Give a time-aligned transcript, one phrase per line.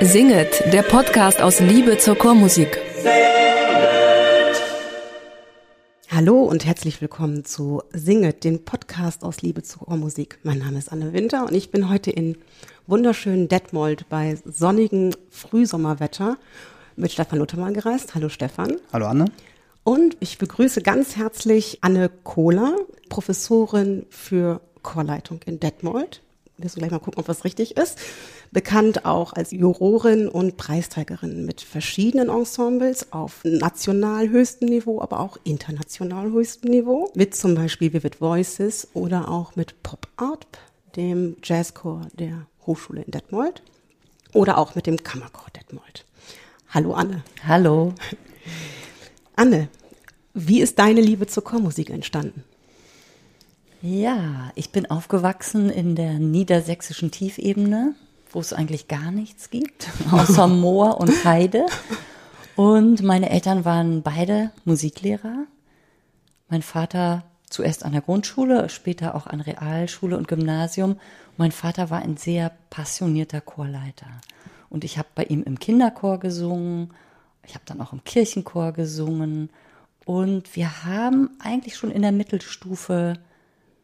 [0.00, 2.80] Singet, der Podcast aus Liebe zur Chormusik.
[6.10, 10.40] Hallo und herzlich willkommen zu Singet, dem Podcast aus Liebe zur Chormusik.
[10.42, 12.36] Mein Name ist Anne Winter und ich bin heute in
[12.88, 16.36] wunderschönen Detmold bei sonnigem Frühsommerwetter
[16.96, 18.16] mit Stefan Luthermann gereist.
[18.16, 18.76] Hallo Stefan.
[18.92, 19.26] Hallo Anne.
[19.86, 22.74] Und ich begrüße ganz herzlich Anne Kohler,
[23.08, 26.22] Professorin für Chorleitung in Detmold.
[26.58, 27.96] Wirst du gleich mal gucken, ob das richtig ist.
[28.50, 35.38] Bekannt auch als Jurorin und Preisträgerin mit verschiedenen Ensembles auf national höchstem Niveau, aber auch
[35.44, 37.08] international höchstem Niveau.
[37.14, 40.48] Mit zum Beispiel Vivid Voices oder auch mit Pop Art,
[40.96, 43.62] dem Jazzchor der Hochschule in Detmold.
[44.32, 46.04] Oder auch mit dem Kammerchor Detmold.
[46.70, 47.22] Hallo Anne.
[47.46, 47.94] Hallo.
[49.38, 49.68] Anne,
[50.38, 52.44] wie ist deine Liebe zur Chormusik entstanden?
[53.80, 57.94] Ja, ich bin aufgewachsen in der niedersächsischen Tiefebene,
[58.30, 61.64] wo es eigentlich gar nichts gibt, außer Moor und Heide.
[62.54, 65.46] Und meine Eltern waren beide Musiklehrer.
[66.50, 71.00] Mein Vater zuerst an der Grundschule, später auch an Realschule und Gymnasium.
[71.38, 74.20] Mein Vater war ein sehr passionierter Chorleiter.
[74.68, 76.90] Und ich habe bei ihm im Kinderchor gesungen,
[77.46, 79.48] ich habe dann auch im Kirchenchor gesungen.
[80.06, 83.14] Und wir haben eigentlich schon in der Mittelstufe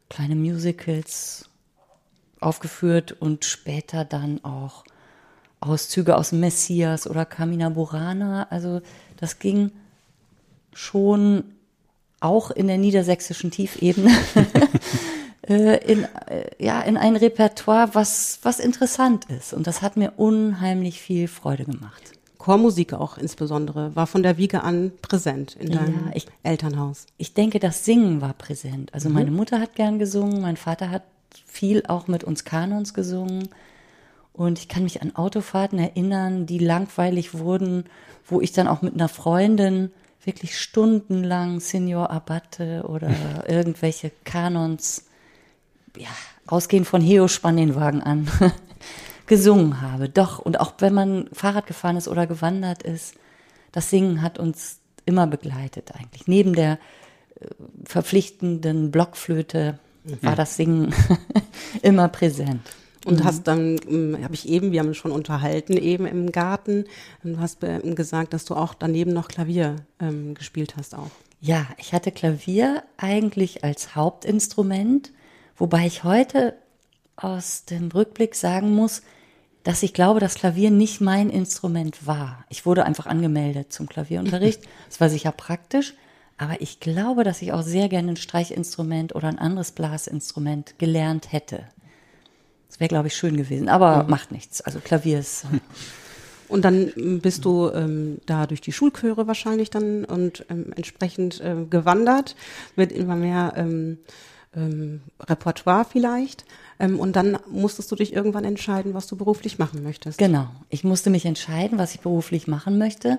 [0.09, 1.51] kleine Musicals
[2.39, 4.85] aufgeführt und später dann auch
[5.59, 8.47] Auszüge aus Messias oder Camina Burana.
[8.51, 8.83] Also
[9.17, 9.73] das ging
[10.73, 11.43] schon
[12.21, 14.13] auch in der niedersächsischen Tiefebene
[15.49, 19.53] äh, in, äh, ja, in ein Repertoire, was, was interessant ist.
[19.53, 22.13] Und das hat mir unheimlich viel Freude gemacht.
[22.43, 27.07] Chormusik auch insbesondere, war von der Wiege an präsent in deinem Ja, ich- Elternhaus.
[27.17, 28.93] Ich denke, das Singen war präsent.
[28.93, 31.05] Also meine Mutter hat gern gesungen, mein Vater hat
[31.47, 33.49] viel auch mit uns Kanons gesungen.
[34.33, 37.85] Und ich kann mich an Autofahrten erinnern, die langweilig wurden,
[38.27, 39.93] wo ich dann auch mit einer Freundin
[40.25, 43.11] wirklich stundenlang Signor Abate oder
[43.49, 45.05] irgendwelche Kanons,
[45.97, 46.09] ja,
[46.49, 48.27] ausgehend von Heo spann den Wagen an,
[49.27, 50.09] gesungen habe.
[50.09, 53.15] Doch, und auch wenn man Fahrrad gefahren ist oder gewandert ist,
[53.73, 56.27] das Singen hat uns immer begleitet eigentlich.
[56.27, 56.79] Neben der
[57.41, 57.47] äh,
[57.85, 59.79] verpflichtenden Blockflöte
[60.21, 60.93] war das Singen
[61.83, 62.61] immer präsent.
[63.05, 63.79] Und hast dann,
[64.23, 66.85] habe ich eben, wir haben schon unterhalten, eben im Garten,
[67.25, 71.11] und du hast ähm, gesagt, dass du auch daneben noch Klavier ähm, gespielt hast auch.
[71.41, 75.13] Ja, ich hatte Klavier eigentlich als Hauptinstrument,
[75.57, 76.55] wobei ich heute
[77.17, 79.03] aus dem Rückblick sagen muss,
[79.63, 82.45] dass ich glaube, dass Klavier nicht mein Instrument war.
[82.49, 84.61] Ich wurde einfach angemeldet zum Klavierunterricht.
[84.89, 85.95] Das war sicher praktisch,
[86.37, 91.33] aber ich glaube, dass ich auch sehr gerne ein Streichinstrument oder ein anderes Blasinstrument gelernt
[91.33, 91.65] hätte.
[92.69, 94.61] Das wäre, glaube ich, schön gewesen, aber macht nichts.
[94.61, 95.61] Also Klavier ist äh,
[96.53, 101.41] Und dann ähm, bist du ähm, da durch die Schulchöre wahrscheinlich dann und ähm, entsprechend
[101.41, 102.37] äh, gewandert
[102.77, 103.99] mit immer mehr ähm,
[104.55, 106.45] ähm, Repertoire vielleicht.
[106.79, 110.19] Ähm, und dann musstest du dich irgendwann entscheiden, was du beruflich machen möchtest.
[110.19, 110.49] Genau.
[110.69, 113.19] Ich musste mich entscheiden, was ich beruflich machen möchte.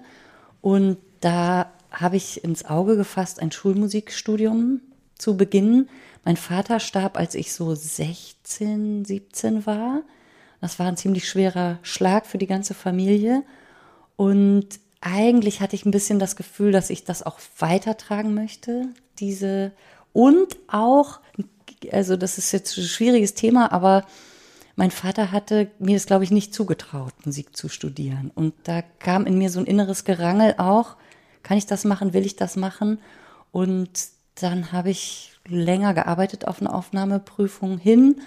[0.61, 4.81] Und da habe ich ins Auge gefasst, ein Schulmusikstudium
[5.17, 5.89] zu beginnen.
[6.25, 10.01] Mein Vater starb, als ich so 16, 17 war.
[10.61, 13.43] Das war ein ziemlich schwerer Schlag für die ganze Familie.
[14.15, 14.67] Und
[15.01, 18.87] eigentlich hatte ich ein bisschen das Gefühl, dass ich das auch weitertragen möchte,
[19.19, 19.73] diese
[20.13, 21.19] und auch,
[21.91, 24.05] also das ist jetzt ein schwieriges Thema, aber
[24.75, 28.31] mein Vater hatte mir das, glaube ich, nicht zugetraut, Musik zu studieren.
[28.33, 30.95] Und da kam in mir so ein inneres Gerangel auch,
[31.43, 32.99] kann ich das machen, will ich das machen?
[33.51, 38.21] Und dann habe ich länger gearbeitet auf eine Aufnahmeprüfung hin,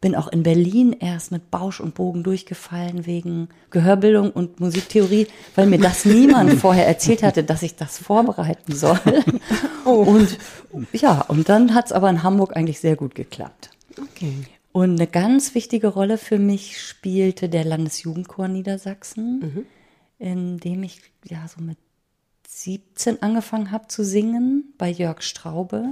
[0.00, 5.66] bin auch in Berlin erst mit Bausch und Bogen durchgefallen wegen Gehörbildung und Musiktheorie, weil
[5.66, 9.00] mir das niemand vorher erzählt hatte, dass ich das vorbereiten soll.
[9.84, 10.38] Und
[10.92, 13.70] ja, und dann hat es aber in Hamburg eigentlich sehr gut geklappt.
[13.98, 14.34] Okay.
[14.72, 19.66] Und eine ganz wichtige Rolle für mich spielte der Landesjugendchor Niedersachsen,
[20.18, 21.78] in dem ich ja so mit
[22.46, 25.90] 17 angefangen habe zu singen bei Jörg Straube.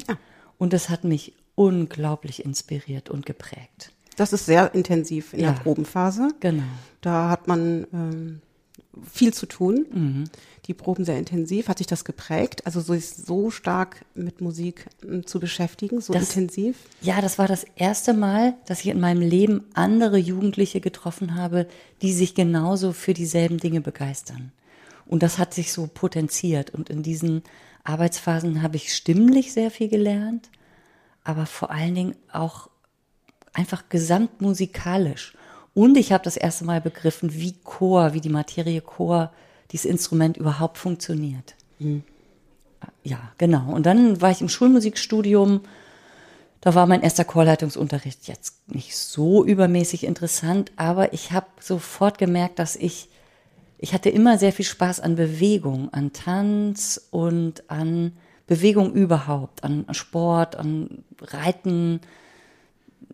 [0.59, 3.93] Und das hat mich unglaublich inspiriert und geprägt.
[4.19, 5.53] Das ist sehr intensiv in Ja.
[5.53, 6.29] der Probenphase.
[6.41, 6.63] Genau.
[7.01, 8.41] Da hat man ähm,
[9.11, 9.87] viel zu tun.
[9.93, 10.25] Mhm.
[10.67, 11.69] Die Proben sehr intensiv.
[11.69, 12.67] Hat sich das geprägt?
[12.67, 16.77] Also so, so stark mit Musik ähm, zu beschäftigen, so Das- intensiv?
[17.01, 21.67] Ja, das war das erste Mal, dass ich in meinem Leben andere Jugendliche getroffen habe,
[22.03, 24.53] die sich genauso für dieselben Dinge begeistern.
[25.07, 26.71] Und das hat sich so potenziert.
[26.75, 27.43] Und in diesen
[27.85, 30.51] Arbeitsphasen habe ich stimmlich sehr viel gelernt,
[31.25, 32.69] aber vor allen Dingen auch
[33.59, 35.35] einfach gesamtmusikalisch.
[35.75, 39.33] Und ich habe das erste Mal begriffen, wie Chor, wie die Materie Chor,
[39.73, 41.55] dieses Instrument überhaupt funktioniert.
[41.79, 42.05] Mhm.
[43.03, 43.73] Ja, genau.
[43.73, 45.61] Und dann war ich im Schulmusikstudium.
[46.61, 52.59] Da war mein erster Chorleitungsunterricht jetzt nicht so übermäßig interessant, aber ich habe sofort gemerkt,
[52.59, 53.09] dass ich,
[53.79, 58.13] ich hatte immer sehr viel Spaß an Bewegung, an Tanz und an
[58.47, 62.01] Bewegung überhaupt, an Sport, an Reiten,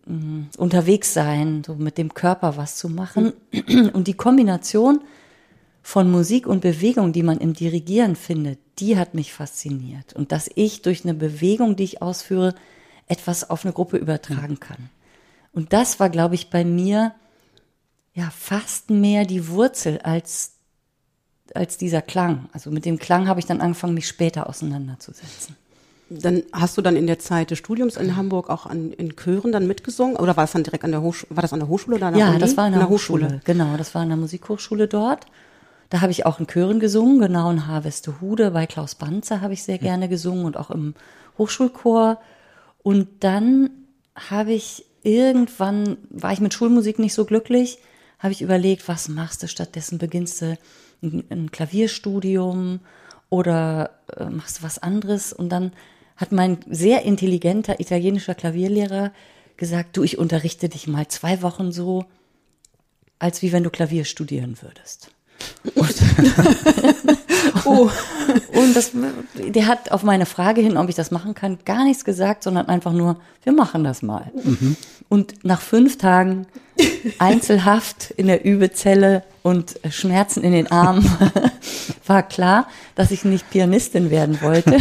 [0.07, 3.33] Unterwegs sein, so mit dem Körper was zu machen.
[3.93, 5.01] Und die Kombination
[5.83, 10.13] von Musik und Bewegung, die man im Dirigieren findet, die hat mich fasziniert.
[10.13, 12.55] Und dass ich durch eine Bewegung, die ich ausführe,
[13.07, 14.91] etwas auf eine Gruppe übertragen kann.
[15.53, 17.15] Und das war, glaube ich, bei mir
[18.15, 20.55] ja fast mehr die Wurzel als
[21.55, 22.49] als dieser Klang.
[22.53, 25.57] Also mit dem Klang habe ich dann angefangen, mich später auseinanderzusetzen.
[26.11, 29.53] Dann hast du dann in der Zeit des Studiums in Hamburg auch an, in Chören
[29.53, 30.17] dann mitgesungen?
[30.17, 31.35] Oder war das dann direkt an der Hochschule?
[31.37, 32.39] War das an der Hochschule oder an der Ja, Uni?
[32.39, 33.25] das war an der, an der Hochschule.
[33.25, 33.41] Hochschule.
[33.45, 35.27] Genau, das war an der Musikhochschule dort.
[35.91, 38.51] Da habe ich auch in Chören gesungen, genau in Harvestehude.
[38.51, 40.95] Bei Klaus Banzer habe ich sehr gerne gesungen und auch im
[41.39, 42.19] Hochschulchor.
[42.83, 43.71] Und dann
[44.15, 47.79] habe ich irgendwann, war ich mit Schulmusik nicht so glücklich,
[48.19, 49.99] habe ich überlegt, was machst du stattdessen?
[49.99, 50.59] Beginnst du
[51.03, 52.81] ein, ein Klavierstudium
[53.31, 55.33] oder äh, machst du was anderes?
[55.33, 55.73] Und dann
[56.17, 59.13] hat mein sehr intelligenter italienischer Klavierlehrer
[59.57, 62.05] gesagt, du, ich unterrichte dich mal zwei Wochen so,
[63.19, 65.11] als wie wenn du Klavier studieren würdest.
[65.75, 65.95] Und,
[67.65, 67.91] oh.
[68.55, 68.93] und das,
[69.35, 72.69] der hat auf meine Frage hin, ob ich das machen kann, gar nichts gesagt, sondern
[72.69, 74.31] einfach nur, wir machen das mal.
[74.43, 74.77] Mhm.
[75.09, 76.47] Und nach fünf Tagen
[77.19, 81.09] Einzelhaft in der Übezelle und Schmerzen in den Armen
[82.07, 84.77] war klar, dass ich nicht Pianistin werden wollte.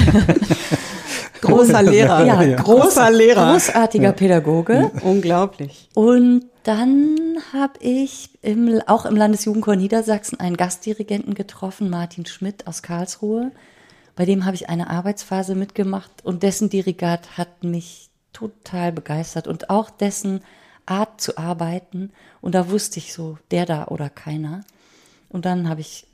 [1.44, 2.26] Großer Lehrer.
[2.26, 2.56] Ja, ja.
[2.56, 3.52] großer Lehrer.
[3.52, 4.92] Großartiger Pädagoge.
[5.04, 5.90] Unglaublich.
[5.94, 12.82] Und dann habe ich im, auch im Landesjugendchor Niedersachsen einen Gastdirigenten getroffen, Martin Schmidt aus
[12.82, 13.52] Karlsruhe.
[14.16, 19.70] Bei dem habe ich eine Arbeitsphase mitgemacht und dessen Dirigat hat mich total begeistert und
[19.70, 20.42] auch dessen
[20.86, 22.12] Art zu arbeiten.
[22.42, 24.62] Und da wusste ich so, der da oder keiner.
[25.30, 26.06] Und dann habe ich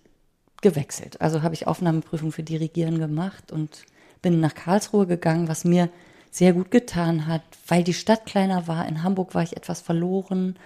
[0.61, 1.21] gewechselt.
[1.21, 3.85] Also habe ich Aufnahmeprüfung für Dirigieren gemacht und
[4.21, 5.89] bin nach Karlsruhe gegangen, was mir
[6.31, 8.88] sehr gut getan hat, weil die Stadt kleiner war.
[8.88, 10.57] In Hamburg war ich etwas verloren.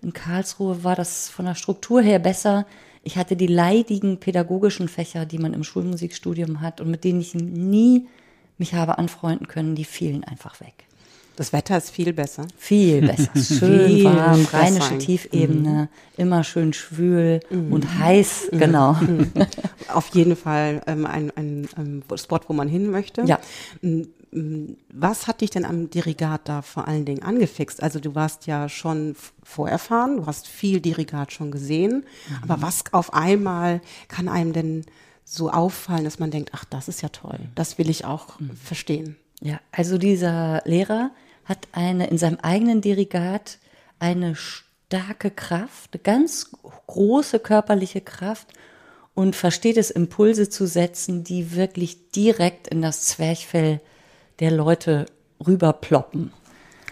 [0.00, 2.66] In Karlsruhe war das von der Struktur her besser.
[3.02, 7.34] Ich hatte die leidigen pädagogischen Fächer, die man im Schulmusikstudium hat und mit denen ich
[7.34, 8.08] nie
[8.58, 10.86] mich habe anfreunden können, die fielen einfach weg.
[11.36, 12.46] Das Wetter ist viel besser.
[12.56, 13.30] Viel besser.
[13.34, 15.88] Schön viel warm, rheinische Tiefebene, mhm.
[16.16, 17.72] immer schön schwül mhm.
[17.72, 18.58] und heiß, mhm.
[18.58, 18.92] genau.
[18.94, 19.32] Mhm.
[19.88, 23.22] Auf jeden Fall ähm, ein, ein, ein Spot, wo man hin möchte.
[23.22, 23.38] Ja.
[24.90, 27.82] Was hat dich denn am Dirigat da vor allen Dingen angefixt?
[27.82, 32.36] Also du warst ja schon vorerfahren, du hast viel Dirigat schon gesehen, mhm.
[32.42, 34.84] aber was auf einmal kann einem denn
[35.24, 38.50] so auffallen, dass man denkt, ach, das ist ja toll, das will ich auch mhm.
[38.56, 39.16] verstehen.
[39.40, 41.10] Ja, also dieser Lehrer
[41.44, 43.58] hat eine in seinem eigenen Dirigat
[43.98, 46.50] eine starke Kraft, eine ganz
[46.86, 48.48] große körperliche Kraft
[49.14, 53.80] und versteht es, Impulse zu setzen, die wirklich direkt in das Zwerchfell
[54.40, 55.06] der Leute
[55.46, 56.32] rüberploppen.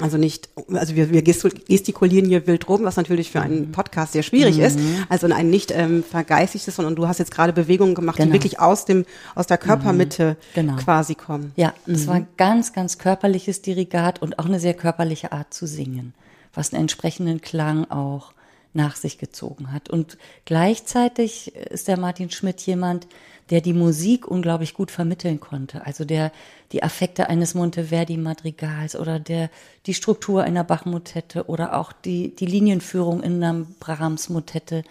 [0.01, 3.73] Also nicht, also wir, wir gestikulieren hier wild rum, was natürlich für einen mhm.
[3.73, 4.63] Podcast sehr schwierig mhm.
[4.63, 4.79] ist.
[5.09, 8.29] Also ein nicht ähm, vergeistigtes, sondern du hast jetzt gerade Bewegungen gemacht, genau.
[8.29, 9.05] die wirklich aus dem
[9.35, 10.55] aus der Körpermitte mhm.
[10.55, 10.77] genau.
[10.77, 11.53] quasi kommen.
[11.57, 15.67] Ja, es war ein ganz, ganz körperliches Dirigat und auch eine sehr körperliche Art zu
[15.67, 16.15] singen,
[16.55, 18.33] was einen entsprechenden Klang auch
[18.73, 19.91] nach sich gezogen hat.
[19.91, 23.07] Und gleichzeitig ist der Martin Schmidt jemand,
[23.51, 25.85] der die Musik unglaublich gut vermitteln konnte.
[25.85, 26.33] Also der
[26.73, 29.51] die Affekte eines Monteverdi-Madrigals oder der
[29.87, 34.85] die Struktur einer Bach-Motette oder auch die die Linienführung in einer Brahms-Motette.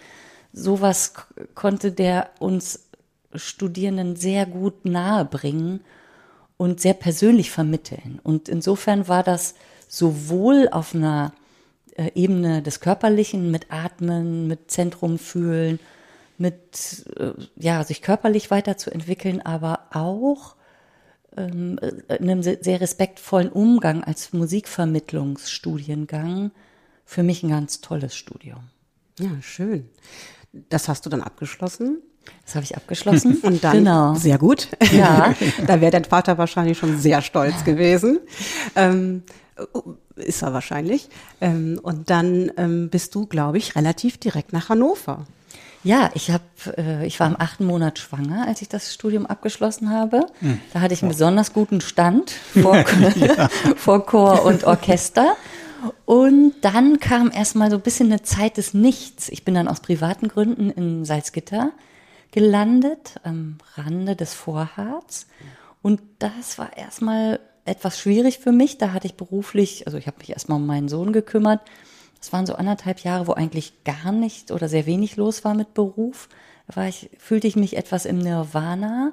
[0.52, 1.14] Sowas
[1.54, 2.86] konnte der uns
[3.34, 5.80] Studierenden sehr gut nahe bringen
[6.56, 8.20] und sehr persönlich vermitteln.
[8.22, 9.54] Und insofern war das
[9.88, 11.32] sowohl auf einer
[11.96, 15.78] äh, Ebene des Körperlichen mit Atmen, mit Zentrum fühlen,
[16.40, 20.56] mit äh, ja sich körperlich weiterzuentwickeln, aber auch
[21.36, 21.78] ähm,
[22.08, 26.50] äh, einem sehr respektvollen Umgang als Musikvermittlungsstudiengang
[27.04, 28.68] für mich ein ganz tolles Studium.
[29.18, 29.88] Ja, schön.
[30.52, 32.02] Das hast du dann abgeschlossen?
[32.44, 33.36] Das habe ich abgeschlossen.
[33.42, 34.14] Und dann, genau.
[34.14, 34.68] sehr gut.
[34.92, 35.34] Ja.
[35.66, 38.20] da wäre dein Vater wahrscheinlich schon sehr stolz gewesen.
[38.76, 39.24] Ähm,
[40.16, 41.08] ist er wahrscheinlich.
[41.40, 45.26] Ähm, und dann ähm, bist du, glaube ich, relativ direkt nach Hannover.
[45.82, 46.44] Ja, ich habe,
[46.76, 50.26] äh, ich war im achten Monat schwanger, als ich das Studium abgeschlossen habe.
[50.40, 50.60] Hm.
[50.72, 52.84] Da hatte ich einen besonders guten Stand vor,
[53.76, 55.36] vor Chor und Orchester.
[56.04, 59.30] Und dann kam erstmal so ein bisschen eine Zeit des Nichts.
[59.30, 61.72] Ich bin dann aus privaten Gründen in Salzgitter
[62.32, 65.26] gelandet, am Rande des Vorharts.
[65.80, 68.76] Und das war erstmal etwas schwierig für mich.
[68.76, 71.60] Da hatte ich beruflich, also ich habe mich erstmal um meinen Sohn gekümmert
[72.20, 75.74] es waren so anderthalb Jahre, wo eigentlich gar nicht oder sehr wenig los war mit
[75.74, 76.28] Beruf.
[76.66, 79.12] Da war ich, fühlte ich mich etwas im Nirvana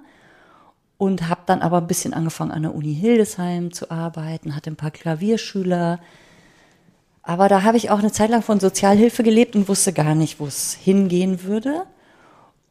[0.98, 4.76] und habe dann aber ein bisschen angefangen an der Uni Hildesheim zu arbeiten, hatte ein
[4.76, 6.00] paar Klavierschüler.
[7.22, 10.40] Aber da habe ich auch eine Zeit lang von Sozialhilfe gelebt und wusste gar nicht,
[10.40, 11.84] wo es hingehen würde.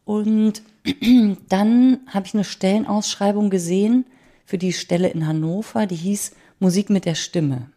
[0.04, 0.62] Und
[1.48, 4.06] dann habe ich eine Stellenausschreibung gesehen
[4.44, 7.70] für die Stelle in Hannover, die hieß Musik mit der Stimme.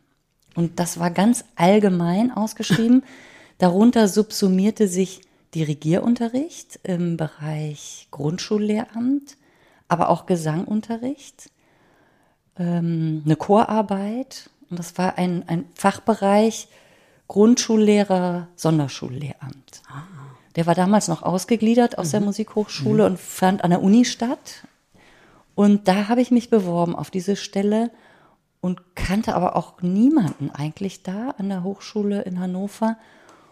[0.59, 3.03] Und das war ganz allgemein ausgeschrieben.
[3.59, 5.21] Darunter subsumierte sich
[5.55, 9.37] Dirigierunterricht im Bereich Grundschullehramt,
[9.87, 11.49] aber auch Gesangunterricht,
[12.57, 14.49] ähm, eine Chorarbeit.
[14.69, 16.67] Und das war ein, ein Fachbereich
[17.29, 19.81] Grundschullehrer, Sonderschullehramt.
[19.87, 20.03] Ah.
[20.57, 22.11] Der war damals noch ausgegliedert aus mhm.
[22.11, 23.11] der Musikhochschule mhm.
[23.11, 24.67] und fand an der Uni statt.
[25.55, 27.91] Und da habe ich mich beworben auf diese Stelle
[28.61, 32.97] und kannte aber auch niemanden eigentlich da an der Hochschule in Hannover.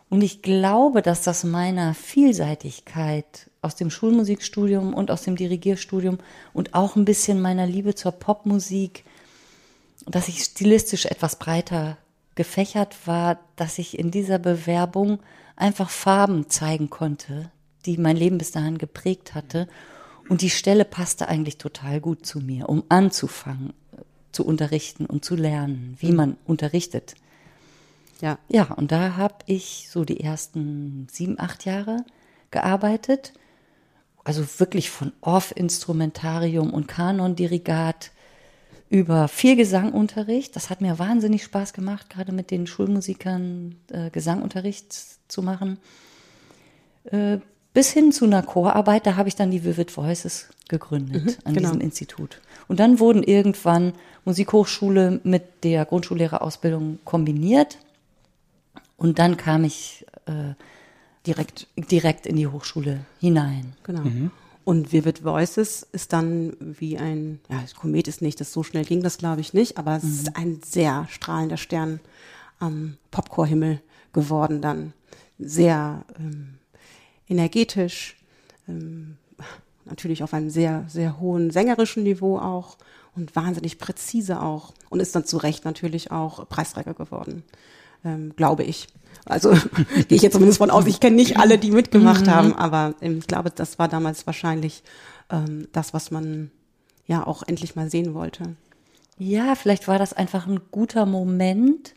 [0.09, 6.17] Und ich glaube, dass das meiner Vielseitigkeit aus dem Schulmusikstudium und aus dem Dirigierstudium
[6.53, 9.03] und auch ein bisschen meiner Liebe zur Popmusik,
[10.05, 11.97] dass ich stilistisch etwas breiter
[12.35, 15.19] gefächert war, dass ich in dieser Bewerbung
[15.55, 17.51] einfach Farben zeigen konnte,
[17.85, 19.67] die mein Leben bis dahin geprägt hatte.
[20.29, 23.73] Und die Stelle passte eigentlich total gut zu mir, um anzufangen
[24.31, 26.15] zu unterrichten und zu lernen, wie mhm.
[26.15, 27.15] man unterrichtet.
[28.21, 28.39] Ja.
[28.49, 32.03] Ja, und da habe ich so die ersten sieben, acht Jahre
[32.51, 33.33] gearbeitet.
[34.23, 38.11] Also wirklich von Off-Instrumentarium und Kanon-Dirigat
[38.89, 40.55] über viel Gesangunterricht.
[40.55, 44.93] Das hat mir wahnsinnig Spaß gemacht, gerade mit den Schulmusikern äh, Gesangunterricht
[45.27, 45.77] zu machen.
[47.05, 47.39] Äh,
[47.77, 51.53] bis hin zu einer Chorarbeit, da habe ich dann die Vivid Voices gegründet mhm, an
[51.53, 51.69] genau.
[51.69, 52.41] diesem Institut.
[52.67, 53.93] Und dann wurden irgendwann
[54.25, 57.77] Musikhochschule mit der Grundschullehrerausbildung kombiniert.
[58.95, 60.55] Und dann kam ich äh,
[61.27, 63.73] direkt, direkt in die Hochschule hinein.
[63.83, 64.01] Genau.
[64.01, 64.31] Mhm.
[64.63, 69.03] Und Vivid Voices ist dann wie ein, ja, Komet ist nicht, das so schnell ging
[69.03, 70.09] das glaube ich nicht, aber es mhm.
[70.09, 71.99] ist ein sehr strahlender Stern
[72.57, 73.81] am Popcore-Himmel
[74.13, 74.93] geworden dann.
[75.37, 76.57] Sehr ähm,
[77.29, 78.17] energetisch,
[78.67, 79.17] ähm,
[79.85, 82.77] natürlich auf einem sehr, sehr hohen sängerischen Niveau auch
[83.15, 87.43] und wahnsinnig präzise auch und ist dann zu Recht natürlich auch Preisträger geworden,
[88.05, 88.87] ähm, glaube ich.
[89.25, 89.51] Also
[90.07, 90.85] gehe ich jetzt zumindest von aus.
[90.85, 92.31] Ich kenne nicht alle, die mitgemacht mhm.
[92.31, 94.83] haben, aber ähm, ich glaube, das war damals wahrscheinlich
[95.29, 96.51] ähm, das, was man
[97.05, 98.55] ja auch endlich mal sehen wollte.
[99.17, 101.95] Ja, vielleicht war das einfach ein guter Moment,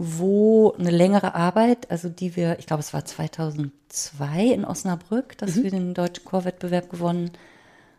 [0.00, 5.56] wo eine längere Arbeit, also die wir, ich glaube, es war 2002 in Osnabrück, dass
[5.56, 5.62] mhm.
[5.64, 7.32] wir den deutschen Chorwettbewerb gewonnen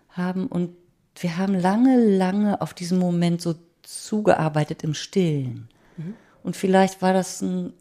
[0.09, 0.77] haben und
[1.19, 5.67] wir haben lange, lange auf diesen Moment so zugearbeitet im Stillen.
[5.97, 6.13] Mhm.
[6.41, 7.73] Und vielleicht war das ein,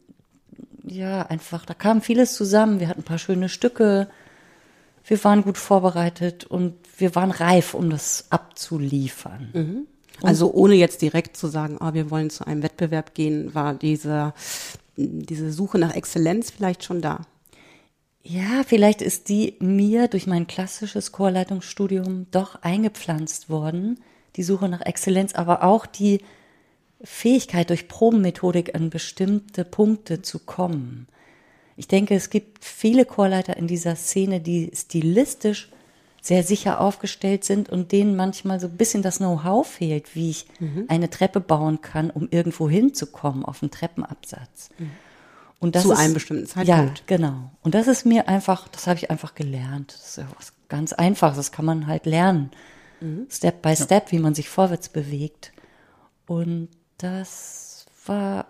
[0.83, 2.81] ja, einfach, da kam vieles zusammen.
[2.81, 4.09] Wir hatten ein paar schöne Stücke.
[5.05, 9.51] Wir waren gut vorbereitet und wir waren reif, um das abzuliefern.
[9.53, 9.87] Mhm.
[10.23, 14.35] Also ohne jetzt direkt zu sagen, oh, wir wollen zu einem Wettbewerb gehen, war diese,
[14.97, 17.21] diese Suche nach Exzellenz vielleicht schon da.
[18.23, 24.01] Ja, vielleicht ist die mir durch mein klassisches Chorleitungsstudium doch eingepflanzt worden,
[24.37, 26.21] die Suche nach Exzellenz, aber auch die
[27.03, 31.07] Fähigkeit, durch Probenmethodik an bestimmte Punkte zu kommen.
[31.77, 35.71] Ich denke, es gibt viele Chorleiter in dieser Szene, die stilistisch
[36.29, 40.47] sehr sicher aufgestellt sind und denen manchmal so ein bisschen das Know-how fehlt, wie ich
[40.61, 40.85] mhm.
[40.89, 44.69] eine Treppe bauen kann, um irgendwo hinzukommen auf einen Treppenabsatz.
[44.79, 44.91] Mhm.
[45.59, 46.99] Und das Zu ist, einem bestimmten Zeitpunkt.
[46.99, 47.51] Ja, genau.
[47.63, 49.95] Und das ist mir einfach, das habe ich einfach gelernt.
[49.95, 52.51] Das ist ja was ganz Einfaches, das kann man halt lernen.
[53.01, 53.27] Mhm.
[53.31, 55.53] Step by Step, wie man sich vorwärts bewegt.
[56.27, 56.69] Und
[56.99, 58.45] das war,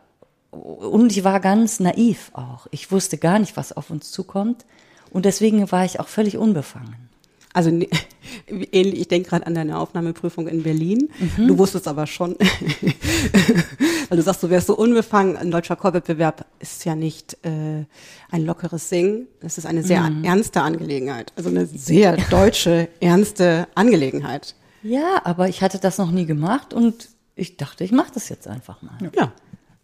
[0.50, 2.66] und ich war ganz naiv auch.
[2.72, 4.66] Ich wusste gar nicht, was auf uns zukommt.
[5.10, 7.07] Und deswegen war ich auch völlig unbefangen.
[7.52, 7.70] Also
[8.46, 11.10] ähnlich, ich denke gerade an deine Aufnahmeprüfung in Berlin.
[11.36, 11.48] Mhm.
[11.48, 12.36] Du wusstest aber schon,
[14.08, 15.36] weil du sagst, du wärst so unbefangen.
[15.36, 17.84] Ein deutscher Chorwettbewerb ist ja nicht äh,
[18.30, 19.28] ein lockeres Singen.
[19.40, 20.24] Es ist eine sehr mhm.
[20.24, 21.32] ernste Angelegenheit.
[21.36, 24.54] Also eine sehr deutsche, ernste Angelegenheit.
[24.82, 28.46] Ja, aber ich hatte das noch nie gemacht und ich dachte, ich mache das jetzt
[28.46, 28.98] einfach mal.
[29.14, 29.32] Ja.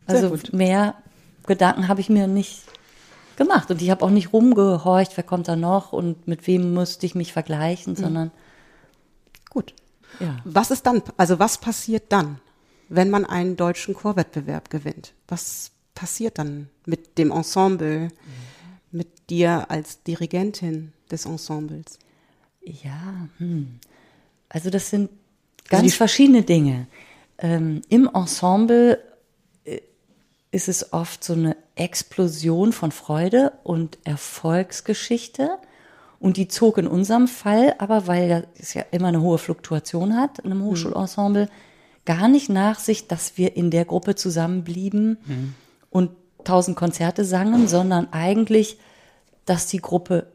[0.07, 0.53] Also gut.
[0.53, 0.95] mehr
[1.47, 2.63] Gedanken habe ich mir nicht
[3.37, 3.71] gemacht.
[3.71, 7.15] Und ich habe auch nicht rumgehorcht, wer kommt da noch und mit wem müsste ich
[7.15, 8.31] mich vergleichen, sondern
[9.51, 9.75] Gut.
[10.21, 10.37] ja.
[10.45, 12.41] Was ist dann, also was passiert dann,
[12.89, 15.15] wenn man einen deutschen Chorwettbewerb gewinnt?
[15.29, 18.09] Was passiert dann mit dem Ensemble,
[18.91, 21.99] mit dir als Dirigentin des Ensembles?
[22.63, 23.79] Ja, hm.
[24.49, 25.11] also das sind
[25.69, 26.87] ganz verschiedene Dinge.
[27.39, 28.99] Ähm, Im Ensemble
[30.55, 35.59] ist es oft so eine Explosion von Freude und Erfolgsgeschichte.
[36.21, 40.39] Und die zog in unserem Fall, aber weil es ja immer eine hohe Fluktuation hat
[40.39, 41.51] in einem Hochschulensemble,
[42.05, 45.19] gar nicht nach sich, dass wir in der Gruppe zusammenblieben
[45.91, 46.13] und
[46.45, 48.79] tausend Konzerte sangen, sondern eigentlich,
[49.47, 50.29] dass die Gruppe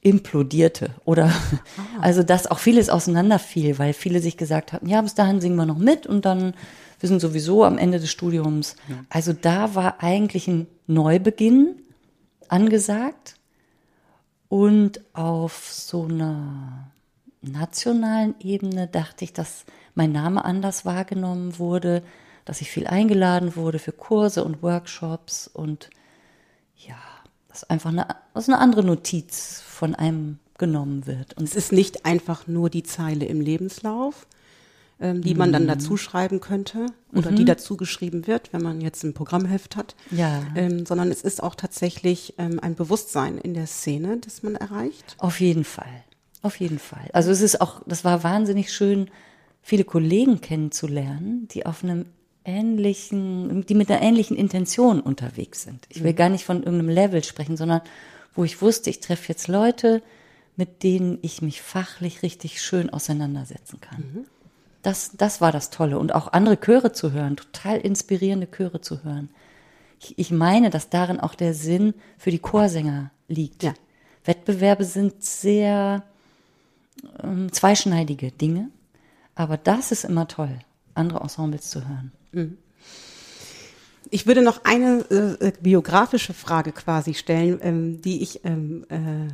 [0.00, 1.30] implodierte oder
[2.00, 5.66] also dass auch vieles auseinanderfiel, weil viele sich gesagt hatten, ja, bis dahin singen wir
[5.66, 6.54] noch mit und dann
[7.02, 8.76] wir sind sowieso am Ende des Studiums.
[9.08, 11.74] Also da war eigentlich ein Neubeginn
[12.48, 13.34] angesagt
[14.48, 16.92] und auf so einer
[17.40, 19.64] nationalen Ebene dachte ich, dass
[19.96, 22.04] mein Name anders wahrgenommen wurde,
[22.44, 25.90] dass ich viel eingeladen wurde für Kurse und Workshops und
[26.76, 26.94] ja,
[27.48, 31.34] dass einfach eine, dass eine andere Notiz von einem genommen wird.
[31.36, 34.28] Und Es ist nicht einfach nur die Zeile im Lebenslauf,
[35.02, 39.02] ähm, die man dann dazu schreiben könnte oder die dazu geschrieben wird, wenn man jetzt
[39.04, 40.42] ein Programmheft hat, Ja.
[40.54, 45.16] ähm, sondern es ist auch tatsächlich ähm, ein Bewusstsein in der Szene, das man erreicht.
[45.18, 46.04] Auf jeden Fall.
[46.40, 47.08] Auf jeden Fall.
[47.12, 49.08] Also es ist auch, das war wahnsinnig schön,
[49.60, 52.06] viele Kollegen kennenzulernen, die auf einem
[52.44, 55.86] ähnlichen, die mit einer ähnlichen Intention unterwegs sind.
[55.88, 57.80] Ich will gar nicht von irgendeinem Level sprechen, sondern
[58.34, 60.02] wo ich wusste, ich treffe jetzt Leute,
[60.56, 64.26] mit denen ich mich fachlich richtig schön auseinandersetzen kann.
[64.82, 65.98] Das, das war das Tolle.
[65.98, 69.30] Und auch andere Chöre zu hören, total inspirierende Chöre zu hören.
[70.00, 73.62] Ich, ich meine, dass darin auch der Sinn für die Chorsänger liegt.
[73.62, 73.74] Ja.
[74.24, 76.02] Wettbewerbe sind sehr
[77.22, 78.70] ähm, zweischneidige Dinge,
[79.34, 80.58] aber das ist immer toll,
[80.94, 82.12] andere Ensembles zu hören.
[84.10, 89.28] Ich würde noch eine äh, äh, biografische Frage quasi stellen, ähm, die ich, ähm, äh,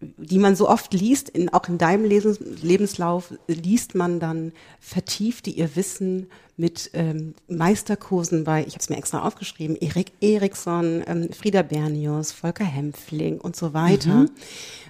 [0.00, 5.50] die man so oft liest, in, auch in deinem Lebens Lebenslauf liest man dann vertiefte
[5.50, 11.30] ihr Wissen mit ähm, Meisterkursen bei, ich habe es mir extra aufgeschrieben, Erik Eriksson, ähm,
[11.32, 14.26] Frieda Bernius, Volker Hempfling und so weiter.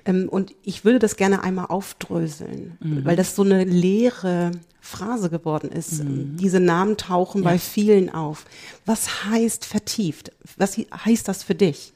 [0.05, 5.71] Ähm, und ich würde das gerne einmal aufdröseln, weil das so eine leere Phrase geworden
[5.71, 6.03] ist.
[6.41, 8.47] Diese Namen tauchen bei vielen auf.
[8.87, 10.33] Was heißt vertieft?
[10.57, 11.93] Was heißt das für dich?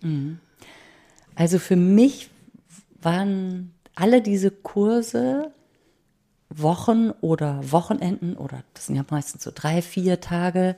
[1.35, 2.31] Also für mich
[3.05, 5.53] waren alle diese Kurse
[6.51, 10.77] Wochen oder Wochenenden oder das sind ja meistens so drei, vier Tage,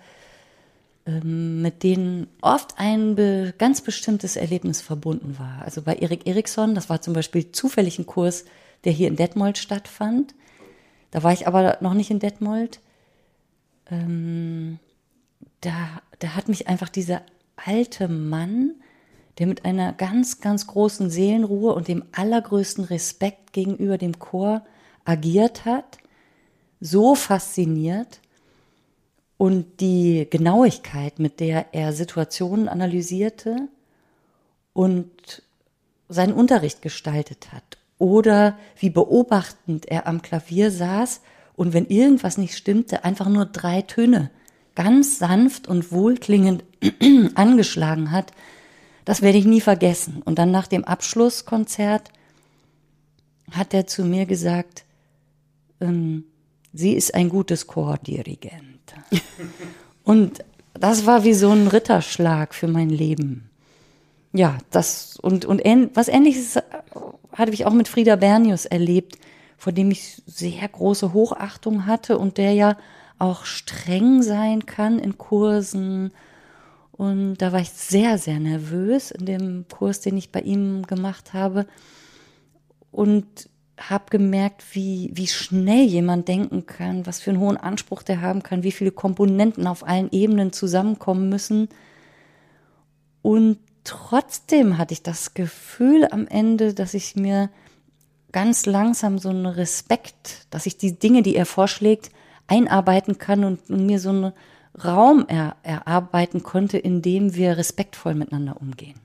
[1.06, 5.62] ähm, mit denen oft ein ganz bestimmtes Erlebnis verbunden war.
[5.62, 8.44] Also bei Erik Eriksson, das war zum Beispiel zufällig ein Kurs,
[8.84, 10.34] der hier in Detmold stattfand.
[11.10, 12.80] Da war ich aber noch nicht in Detmold.
[13.90, 14.78] Ähm,
[15.60, 17.22] da, da hat mich einfach dieser
[17.56, 18.74] alte Mann,
[19.38, 24.64] der mit einer ganz, ganz großen Seelenruhe und dem allergrößten Respekt gegenüber dem Chor
[25.04, 25.98] agiert hat,
[26.80, 28.20] so fasziniert
[29.36, 33.68] und die Genauigkeit, mit der er Situationen analysierte
[34.72, 35.42] und
[36.08, 37.78] seinen Unterricht gestaltet hat.
[37.98, 41.20] Oder wie beobachtend er am Klavier saß
[41.56, 44.30] und wenn irgendwas nicht stimmte, einfach nur drei Töne
[44.74, 46.64] ganz sanft und wohlklingend
[47.34, 48.32] angeschlagen hat,
[49.06, 50.20] das werde ich nie vergessen.
[50.22, 52.10] Und dann nach dem Abschlusskonzert
[53.52, 54.84] hat er zu mir gesagt,
[55.80, 56.24] ähm,
[56.74, 58.94] sie ist ein gutes Chordirigent.
[60.04, 63.48] und das war wie so ein Ritterschlag für mein Leben.
[64.32, 66.58] Ja, das und und ähn, was ähnliches
[67.32, 69.18] hatte ich auch mit Frieda Bernius erlebt,
[69.56, 72.76] vor dem ich sehr große Hochachtung hatte und der ja
[73.18, 76.12] auch streng sein kann in Kursen.
[76.96, 81.34] Und da war ich sehr, sehr nervös in dem Kurs, den ich bei ihm gemacht
[81.34, 81.66] habe.
[82.90, 88.22] Und habe gemerkt, wie, wie schnell jemand denken kann, was für einen hohen Anspruch der
[88.22, 91.68] haben kann, wie viele Komponenten auf allen Ebenen zusammenkommen müssen.
[93.20, 97.50] Und trotzdem hatte ich das Gefühl am Ende, dass ich mir
[98.32, 102.10] ganz langsam so einen Respekt, dass ich die Dinge, die er vorschlägt,
[102.46, 104.32] einarbeiten kann und, und mir so einen
[104.84, 108.98] Raum er, erarbeiten konnte, in dem wir respektvoll miteinander umgehen.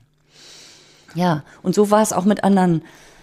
[1.14, 2.82] Ja, und so war es auch mit anderen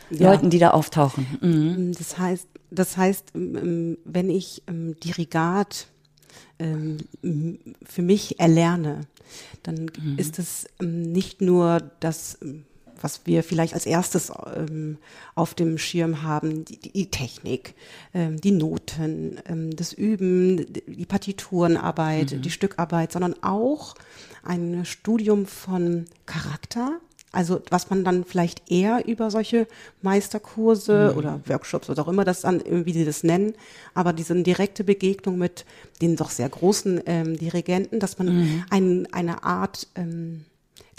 [0.09, 0.31] Ja.
[0.31, 1.25] Leuten, die da auftauchen.
[1.41, 1.93] Mhm.
[1.97, 5.87] Das heißt, das heißt, ähm, wenn ich ähm, Dirigat
[6.59, 6.97] ähm,
[7.83, 9.01] für mich erlerne,
[9.63, 10.17] dann mhm.
[10.17, 12.65] ist es ähm, nicht nur das, ähm,
[13.01, 14.97] was wir vielleicht als erstes ähm,
[15.35, 17.75] auf dem Schirm haben, die, die Technik,
[18.13, 22.41] ähm, die Noten, ähm, das Üben, die Partiturenarbeit, mhm.
[22.41, 23.95] die Stückarbeit, sondern auch
[24.43, 26.99] ein Studium von Charakter,
[27.31, 29.67] also was man dann vielleicht eher über solche
[30.01, 31.17] Meisterkurse mhm.
[31.17, 33.53] oder Workshops oder auch immer das dann, wie sie das nennen,
[33.93, 35.65] aber diese direkte Begegnung mit
[36.01, 38.63] den doch sehr großen ähm, Dirigenten, dass man mhm.
[38.69, 40.45] ein, eine Art ähm,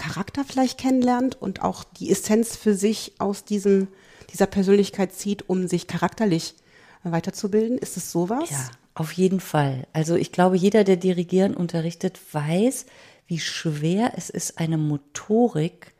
[0.01, 3.89] Charakter vielleicht kennenlernt und auch die Essenz für sich aus diesem,
[4.33, 6.55] dieser Persönlichkeit zieht, um sich charakterlich
[7.03, 7.77] weiterzubilden.
[7.77, 8.49] Ist es sowas?
[8.51, 9.87] Ja, auf jeden Fall.
[9.93, 12.87] Also ich glaube, jeder, der Dirigieren unterrichtet, weiß,
[13.27, 15.93] wie schwer es ist, eine Motorik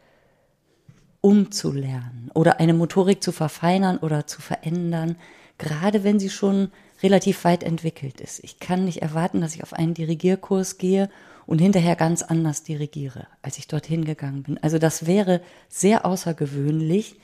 [1.21, 5.17] umzulernen oder eine Motorik zu verfeinern oder zu verändern,
[5.59, 8.43] gerade wenn sie schon relativ weit entwickelt ist.
[8.43, 11.11] Ich kann nicht erwarten, dass ich auf einen Dirigierkurs gehe
[11.51, 14.59] und hinterher ganz anders dirigiere, als ich dorthin gegangen bin.
[14.59, 17.17] Also das wäre sehr außergewöhnlich.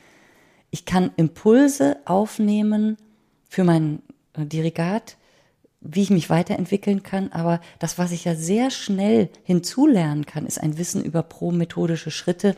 [0.73, 2.97] Ich kann Impulse aufnehmen
[3.49, 5.17] für mein äh, Dirigat,
[5.81, 10.61] wie ich mich weiterentwickeln kann, aber das, was ich ja sehr schnell hinzulernen kann, ist
[10.61, 12.57] ein Wissen über pro-methodische Schritte,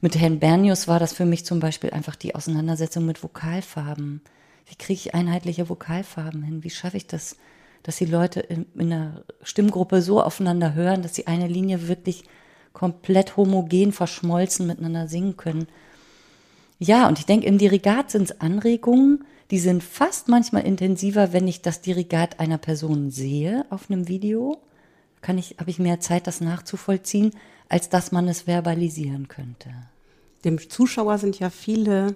[0.00, 4.22] mit Herrn Bernius war das für mich zum Beispiel einfach die Auseinandersetzung mit Vokalfarben.
[4.66, 6.64] Wie kriege ich einheitliche Vokalfarben hin?
[6.64, 7.36] Wie schaffe ich das,
[7.82, 12.24] dass die Leute in, in einer Stimmgruppe so aufeinander hören, dass sie eine Linie wirklich
[12.72, 15.66] komplett homogen verschmolzen miteinander singen können?
[16.78, 21.46] Ja, und ich denke, im Dirigat sind es Anregungen, die sind fast manchmal intensiver, wenn
[21.46, 24.58] ich das Dirigat einer Person sehe auf einem Video.
[25.20, 27.32] Kann ich, habe ich mehr Zeit, das nachzuvollziehen,
[27.68, 29.70] als dass man es verbalisieren könnte
[30.44, 32.14] dem Zuschauer sind ja viele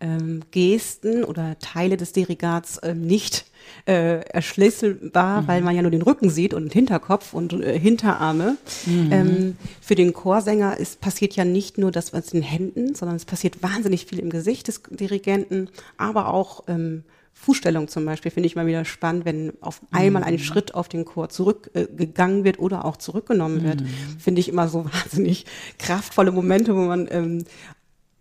[0.00, 3.46] ähm, Gesten oder Teile des Dirigats ähm, nicht
[3.86, 5.48] äh, erschlüsselbar, mhm.
[5.48, 8.56] weil man ja nur den Rücken sieht und Hinterkopf und äh, Hinterarme.
[8.86, 9.12] Mhm.
[9.12, 13.16] Ähm, für den Chorsänger ist, passiert ja nicht nur das was in den Händen, sondern
[13.16, 17.04] es passiert wahnsinnig viel im Gesicht des Dirigenten, aber auch ähm,
[17.34, 20.38] Fußstellung zum Beispiel finde ich mal wieder spannend, wenn auf einmal ein mhm.
[20.38, 23.86] Schritt auf den Chor zurückgegangen äh, wird oder auch zurückgenommen wird, mhm.
[24.18, 25.44] finde ich immer so wahnsinnig
[25.78, 27.44] kraftvolle Momente, wo man ähm,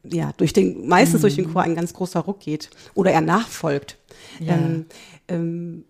[0.03, 1.21] ja durch den meistens mhm.
[1.21, 1.53] durch den mhm.
[1.53, 3.97] Chor ein ganz großer Ruck geht oder er nachfolgt.
[4.39, 4.55] Ja.
[4.55, 4.85] Ähm,
[5.27, 5.85] ähm,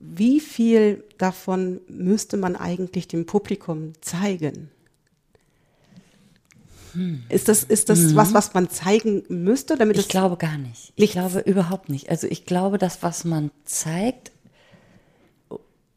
[0.00, 4.70] wie viel davon müsste man eigentlich dem Publikum zeigen?
[6.92, 7.22] Hm.
[7.28, 8.16] Ist das, ist das mhm.
[8.16, 10.92] was, was man zeigen müsste, damit Ich glaube gar nicht.
[10.96, 12.10] Ich glaube überhaupt nicht.
[12.10, 14.32] Also ich glaube, das, was man zeigt,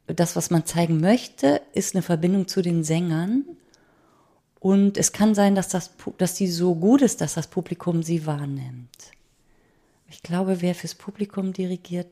[0.08, 3.46] das, was man zeigen möchte, ist eine Verbindung zu den Sängern.
[4.60, 8.26] Und es kann sein, dass, das, dass die so gut ist, dass das Publikum sie
[8.26, 8.90] wahrnimmt.
[10.10, 12.08] Ich glaube, wer fürs Publikum dirigiert,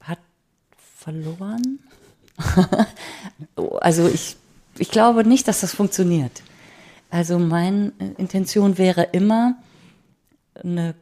[0.00, 0.20] hat
[0.96, 1.80] verloren.
[3.80, 4.36] also ich,
[4.78, 6.42] ich glaube nicht, dass das funktioniert.
[7.10, 9.56] Also meine Intention wäre immer,
[10.54, 10.94] eine,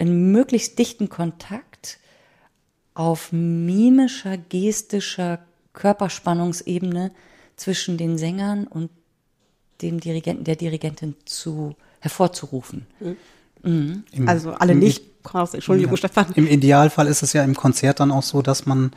[0.00, 1.98] einen möglichst dichten Kontakt
[2.94, 5.40] auf mimischer, gestischer
[5.72, 7.12] Körperspannungsebene
[7.56, 8.90] zwischen den Sängern und
[9.82, 12.86] dem Dirigenten, der Dirigentin zu hervorzurufen.
[13.00, 13.16] Mhm.
[13.62, 14.28] Mhm.
[14.28, 15.04] also alle nicht,
[15.52, 16.26] Entschuldigung, ja, Stefan.
[16.34, 18.92] Im Idealfall ist es ja im Konzert dann auch so, dass man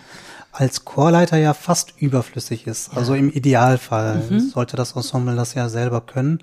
[0.51, 2.91] als Chorleiter ja fast überflüssig ist.
[2.91, 2.97] Ja.
[2.97, 4.39] Also im Idealfall mhm.
[4.39, 6.39] sollte das Ensemble das ja selber können.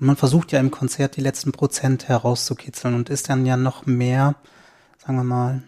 [0.00, 3.86] Und man versucht ja im Konzert die letzten Prozent herauszukitzeln und ist dann ja noch
[3.86, 4.34] mehr,
[4.98, 5.62] sagen wir mal,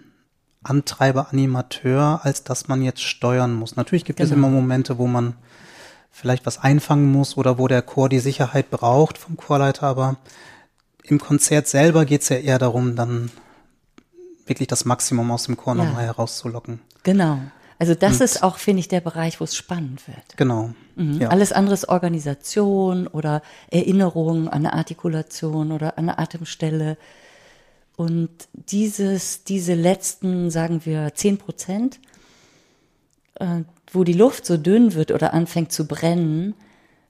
[0.62, 3.76] Antreiber, Animateur, als dass man jetzt steuern muss.
[3.76, 4.26] Natürlich gibt genau.
[4.26, 5.34] es immer Momente, wo man
[6.10, 10.16] vielleicht was einfangen muss oder wo der Chor die Sicherheit braucht vom Chorleiter, aber
[11.02, 13.30] im Konzert selber geht es ja eher darum, dann
[14.46, 15.84] wirklich das Maximum aus dem Chor ja.
[15.84, 16.80] nochmal herauszulocken.
[17.02, 17.40] Genau.
[17.84, 20.38] Also das Und ist auch, finde ich, der Bereich, wo es spannend wird.
[20.38, 20.70] Genau.
[20.96, 21.20] Mhm.
[21.20, 21.28] Ja.
[21.28, 26.96] Alles andere ist Organisation oder Erinnerung an eine Artikulation oder an eine Atemstelle.
[27.96, 32.00] Und dieses, diese letzten, sagen wir, zehn Prozent,
[33.34, 36.54] äh, wo die Luft so dünn wird oder anfängt zu brennen,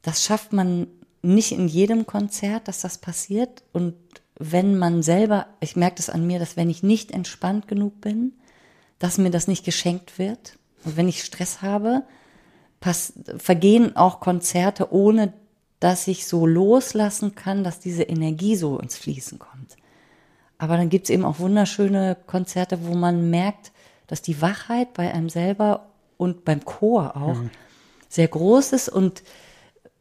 [0.02, 0.88] das schafft man
[1.22, 3.62] nicht in jedem Konzert, dass das passiert.
[3.72, 3.94] Und
[4.40, 8.32] wenn man selber, ich merke das an mir, dass wenn ich nicht entspannt genug bin,
[8.98, 10.58] dass mir das nicht geschenkt wird.
[10.84, 12.02] Und wenn ich Stress habe,
[12.80, 15.32] pass, vergehen auch Konzerte, ohne
[15.80, 19.76] dass ich so loslassen kann, dass diese Energie so ins Fließen kommt.
[20.58, 23.72] Aber dann gibt's eben auch wunderschöne Konzerte, wo man merkt,
[24.06, 27.50] dass die Wachheit bei einem selber und beim Chor auch mhm.
[28.08, 29.22] sehr groß ist und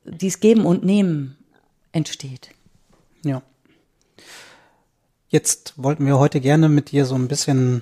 [0.06, 1.38] dies Geben und Nehmen
[1.92, 2.50] entsteht.
[3.24, 3.42] Ja.
[5.30, 7.82] Jetzt wollten wir heute gerne mit dir so ein bisschen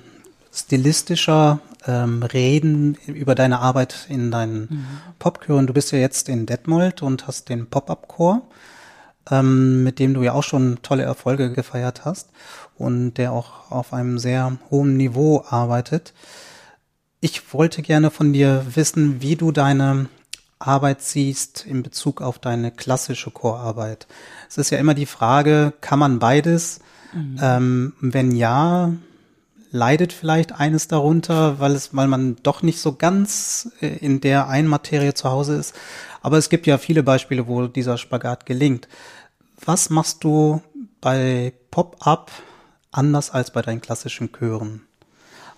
[0.52, 4.86] stilistischer ähm, reden über deine Arbeit in deinen mhm.
[5.18, 5.66] Popchören.
[5.66, 8.42] Du bist ja jetzt in Detmold und hast den Pop-Up-Chor,
[9.30, 12.30] ähm, mit dem du ja auch schon tolle Erfolge gefeiert hast
[12.76, 16.12] und der auch auf einem sehr hohen Niveau arbeitet.
[17.20, 20.06] Ich wollte gerne von dir wissen, wie du deine
[20.58, 24.06] Arbeit siehst in Bezug auf deine klassische Chorarbeit.
[24.48, 26.80] Es ist ja immer die Frage, kann man beides?
[27.12, 27.38] Mhm.
[27.40, 28.92] Ähm, wenn ja,
[29.72, 34.48] leidet vielleicht eines darunter, weil es, weil man doch nicht so ganz äh, in der
[34.48, 35.74] einen Materie zu Hause ist.
[36.20, 38.86] Aber es gibt ja viele Beispiele, wo dieser Spagat gelingt.
[39.64, 40.60] Was machst du
[41.00, 42.30] bei Pop-up
[42.92, 44.82] anders als bei deinen klassischen Chören?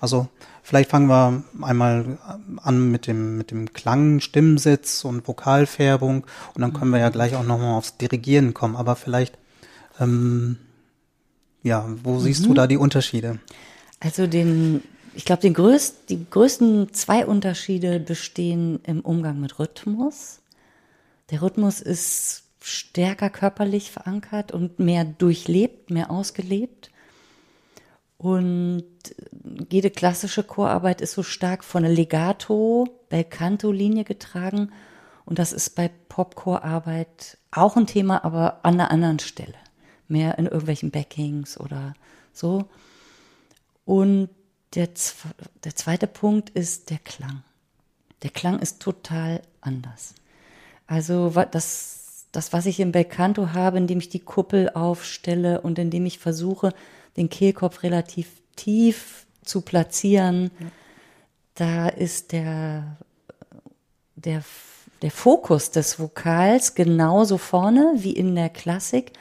[0.01, 0.29] Also
[0.63, 2.19] vielleicht fangen wir einmal
[2.63, 6.25] an mit dem mit dem Klang, Stimmsitz und Vokalfärbung
[6.55, 8.77] und dann können wir ja gleich auch nochmal aufs Dirigieren kommen.
[8.77, 9.39] Aber vielleicht
[9.99, 10.59] ähm,
[11.63, 12.49] ja, wo siehst mhm.
[12.49, 13.41] du da die Unterschiede?
[14.05, 15.55] Also den, ich glaube, den
[16.11, 20.41] die größten zwei Unterschiede bestehen im Umgang mit Rhythmus.
[21.31, 26.91] Der Rhythmus ist stärker körperlich verankert und mehr durchlebt, mehr ausgelebt.
[28.19, 28.85] Und
[29.71, 34.71] jede klassische Chorarbeit ist so stark von einer Legato, Belcanto-Linie getragen.
[35.25, 39.55] Und das ist bei Popchorarbeit auch ein Thema, aber an einer anderen Stelle.
[40.09, 41.95] Mehr in irgendwelchen Backings oder
[42.35, 42.69] so.
[43.85, 44.29] Und
[44.75, 44.89] der,
[45.65, 47.43] der zweite Punkt ist der Klang.
[48.23, 50.15] Der Klang ist total anders.
[50.87, 56.07] Also das, das, was ich im Belcanto habe, indem ich die Kuppel aufstelle und indem
[56.07, 56.73] ich versuche,
[57.17, 60.67] den Kehlkopf relativ tief zu platzieren, ja.
[61.55, 62.97] da ist der,
[64.17, 64.43] der,
[65.03, 69.13] der Fokus des Vokals genauso vorne wie in der Klassik,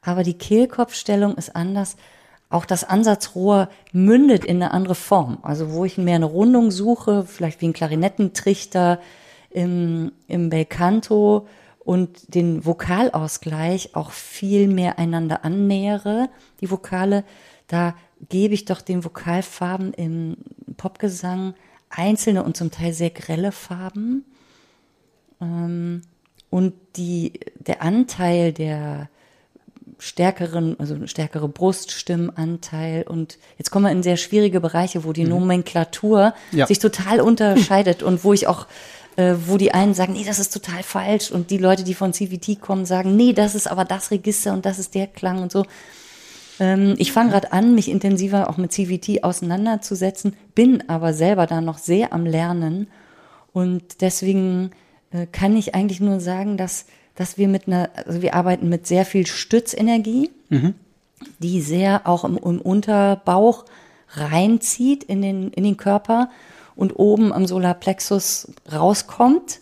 [0.00, 1.96] aber die Kehlkopfstellung ist anders
[2.50, 5.38] auch das Ansatzrohr mündet in eine andere Form.
[5.42, 9.00] Also wo ich mehr eine Rundung suche, vielleicht wie ein Klarinettentrichter
[9.50, 11.46] im, im Belcanto
[11.78, 16.28] und den Vokalausgleich auch viel mehr einander annähere,
[16.60, 17.24] die Vokale,
[17.66, 17.94] da
[18.28, 20.36] gebe ich doch den Vokalfarben im
[20.76, 21.54] Popgesang
[21.90, 24.24] einzelne und zum Teil sehr grelle Farben.
[25.40, 26.02] Ähm,
[26.50, 29.10] und die, der Anteil der,
[29.98, 35.30] stärkeren, also stärkere Bruststimmanteil und jetzt kommen wir in sehr schwierige Bereiche, wo die mhm.
[35.30, 36.66] Nomenklatur ja.
[36.66, 38.66] sich total unterscheidet und wo ich auch
[39.16, 42.12] äh, wo die einen sagen, nee, das ist total falsch und die Leute, die von
[42.12, 45.50] CVT kommen, sagen, nee, das ist aber das Register und das ist der Klang und
[45.50, 45.66] so.
[46.60, 51.60] Ähm, ich fange gerade an, mich intensiver auch mit CVT auseinanderzusetzen, bin aber selber da
[51.60, 52.86] noch sehr am Lernen
[53.52, 54.70] und deswegen
[55.10, 56.86] äh, kann ich eigentlich nur sagen, dass
[57.18, 60.74] dass wir mit einer, also wir arbeiten mit sehr viel Stützenergie, mhm.
[61.40, 63.64] die sehr auch im, im, Unterbauch
[64.10, 66.30] reinzieht in den, in den Körper
[66.76, 69.58] und oben am Solarplexus rauskommt.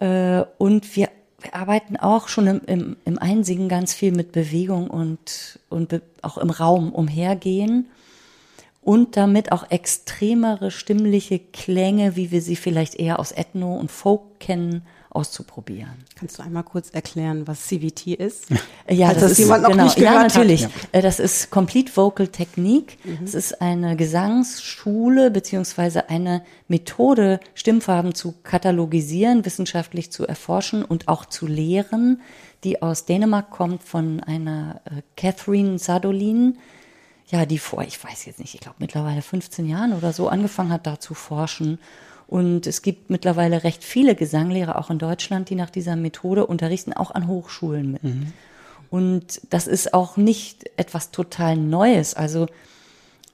[0.00, 1.08] Äh, und wir,
[1.40, 6.36] wir, arbeiten auch schon im, im, im Einsingen ganz viel mit Bewegung und, und auch
[6.36, 7.86] im Raum umhergehen
[8.82, 14.40] und damit auch extremere stimmliche Klänge, wie wir sie vielleicht eher aus Ethno und Folk
[14.40, 14.82] kennen,
[15.16, 15.94] auszuprobieren.
[16.14, 18.46] Kannst du einmal kurz erklären, was CVT ist?
[18.88, 20.64] Ja, das, das ist, jemand noch genau, nicht ja, natürlich.
[20.66, 20.72] Hat.
[20.92, 22.98] Äh, das ist Complete Vocal Technique.
[23.02, 23.18] Mhm.
[23.24, 31.24] Es ist eine Gesangsschule beziehungsweise eine Methode, Stimmfarben zu katalogisieren, wissenschaftlich zu erforschen und auch
[31.24, 32.20] zu lehren,
[32.62, 36.58] die aus Dänemark kommt von einer äh, Catherine Sadolin,
[37.28, 40.70] ja, die vor, ich weiß jetzt nicht, ich glaube mittlerweile 15 Jahren oder so angefangen
[40.70, 41.78] hat, da zu forschen
[42.26, 46.92] und es gibt mittlerweile recht viele Gesanglehrer auch in Deutschland, die nach dieser Methode unterrichten,
[46.92, 48.04] auch an Hochschulen mit.
[48.04, 48.32] Mhm.
[48.90, 52.14] Und das ist auch nicht etwas total Neues.
[52.14, 52.46] Also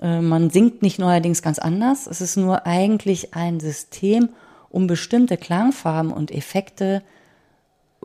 [0.00, 2.07] äh, man singt nicht neuerdings ganz anders.
[2.07, 4.31] Es ist nur eigentlich ein System,
[4.68, 7.02] um bestimmte Klangfarben und Effekte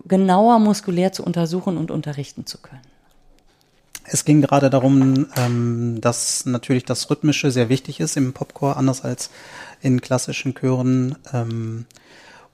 [0.06, 2.82] genauer muskulär zu untersuchen und unterrichten zu können.
[4.10, 9.04] Es ging gerade darum, ähm, dass natürlich das Rhythmische sehr wichtig ist im Popcore, anders
[9.04, 9.30] als
[9.82, 11.18] in klassischen Chören.
[11.34, 11.86] Ähm,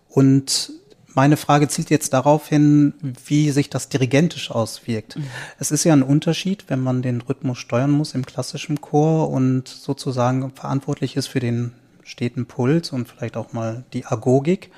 [0.10, 0.72] und
[1.14, 2.94] meine Frage zielt jetzt darauf hin,
[3.26, 5.16] wie sich das dirigentisch auswirkt.
[5.16, 5.26] Mhm.
[5.60, 9.68] Es ist ja ein Unterschied, wenn man den Rhythmus steuern muss im klassischen Chor und
[9.68, 14.72] sozusagen verantwortlich ist für den steten Puls und vielleicht auch mal die Agogik.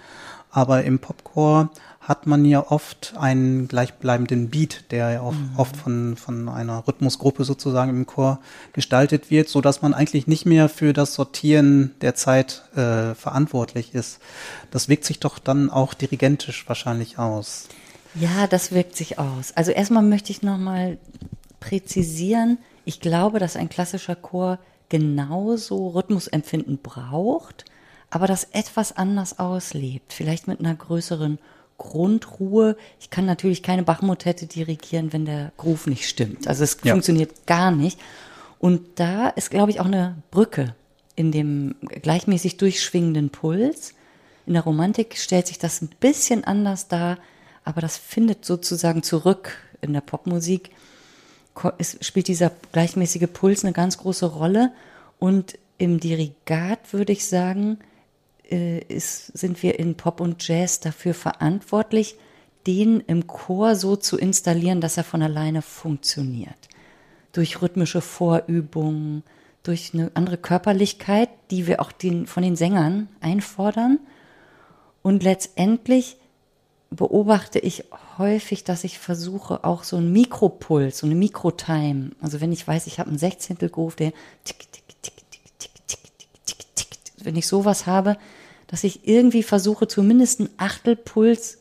[0.52, 1.70] Aber im Popcore
[2.08, 5.54] hat man ja oft einen gleichbleibenden Beat, der ja auch mhm.
[5.58, 8.40] oft von, von einer Rhythmusgruppe sozusagen im Chor
[8.74, 13.96] gestaltet wird, so dass man eigentlich nicht mehr für das Sortieren der Zeit äh, verantwortlich
[13.96, 14.20] ist.
[14.70, 17.68] Das wirkt sich doch dann auch dirigentisch wahrscheinlich aus.
[18.14, 19.52] Ja, das wirkt sich aus.
[19.56, 21.00] Also erstmal möchte ich nochmal
[21.60, 27.66] präzisieren, ich glaube, dass ein klassischer Chor genauso Rhythmusempfinden braucht,
[28.12, 30.14] aber das etwas anders auslebt.
[30.14, 31.40] Vielleicht mit einer größeren
[31.78, 32.78] Grundruhe.
[33.00, 36.48] Ich kann natürlich keine Bachmotette dirigieren, wenn der Groove nicht stimmt.
[36.48, 36.94] Also es Ja.
[36.94, 38.00] funktioniert gar nicht.
[38.60, 40.76] Und da ist, glaube ich, auch eine Brücke
[41.16, 43.94] in dem gleichmäßig durchschwingenden Puls.
[44.46, 47.18] In der Romantik stellt sich das ein bisschen anders dar,
[47.64, 50.72] aber das findet sozusagen zurück in der Popmusik.
[51.78, 54.72] Es spielt dieser gleichmäßige Puls eine ganz große Rolle.
[55.20, 57.80] Und im Dirigat würde ich sagen,
[58.52, 62.16] äh, ist, sind wir in Pop und Jazz dafür verantwortlich,
[62.68, 66.70] den im Chor so zu installieren, dass er von alleine funktioniert.
[67.32, 69.24] Durch rhythmische Vorübungen,
[69.64, 74.00] durch eine andere Körperlichkeit, die wir auch den, von den Sängern einfordern.
[75.02, 76.18] Und letztendlich
[76.90, 77.86] beobachte ich
[78.18, 82.88] häufig, dass ich versuche, auch so einen Mikropuls, so eine Mikrotime, also wenn ich weiß,
[82.88, 84.85] ich habe einen Sechzehntel Groove, der tick, tick,
[87.26, 88.18] wenn ich sowas habe,
[88.68, 91.60] dass ich irgendwie versuche, zumindest einen Achtelpuls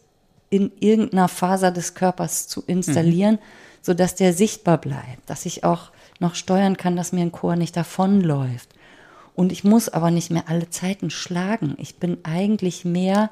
[0.50, 3.38] in irgendeiner Faser des Körpers zu installieren,
[3.83, 7.77] sodass der sichtbar bleibt, dass ich auch noch steuern kann, dass mir ein Chor nicht
[7.77, 8.68] davonläuft.
[9.35, 11.74] Und ich muss aber nicht mehr alle Zeiten schlagen.
[11.79, 13.31] Ich bin eigentlich mehr,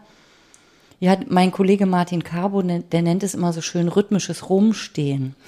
[0.98, 5.34] ja, mein Kollege Martin Carbo, ne- der nennt es immer so schön rhythmisches Rumstehen.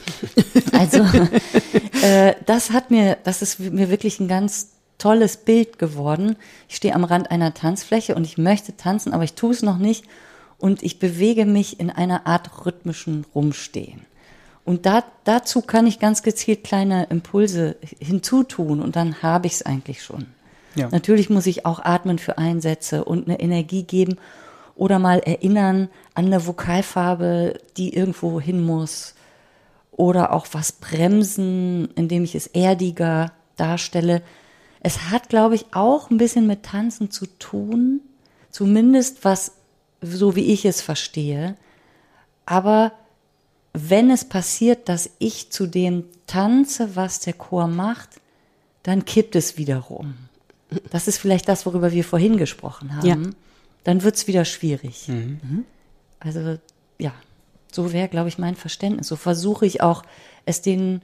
[0.72, 1.04] Also,
[2.02, 6.36] äh, das hat mir, das ist mir wirklich ein ganz tolles Bild geworden.
[6.68, 9.78] Ich stehe am Rand einer Tanzfläche und ich möchte tanzen, aber ich tue es noch
[9.78, 10.04] nicht.
[10.58, 14.06] Und ich bewege mich in einer Art rhythmischen Rumstehen.
[14.64, 19.62] Und da, dazu kann ich ganz gezielt kleine Impulse hinzutun und dann habe ich es
[19.66, 20.26] eigentlich schon.
[20.74, 20.88] Ja.
[20.90, 24.16] Natürlich muss ich auch atmen für Einsätze und eine Energie geben
[24.74, 29.14] oder mal erinnern an eine Vokalfarbe, die irgendwo hin muss.
[29.92, 34.22] Oder auch was bremsen, indem ich es erdiger darstelle.
[34.84, 38.02] Es hat, glaube ich, auch ein bisschen mit Tanzen zu tun.
[38.50, 39.52] Zumindest was,
[40.02, 41.56] so wie ich es verstehe.
[42.44, 42.92] Aber
[43.72, 48.10] wenn es passiert, dass ich zu dem tanze, was der Chor macht,
[48.82, 50.14] dann kippt es wiederum.
[50.90, 53.06] Das ist vielleicht das, worüber wir vorhin gesprochen haben.
[53.06, 53.16] Ja.
[53.84, 55.08] Dann wird es wieder schwierig.
[55.08, 55.64] Mhm.
[56.20, 56.58] Also
[56.98, 57.14] ja,
[57.72, 59.08] so wäre, glaube ich, mein Verständnis.
[59.08, 60.02] So versuche ich auch,
[60.44, 61.00] es den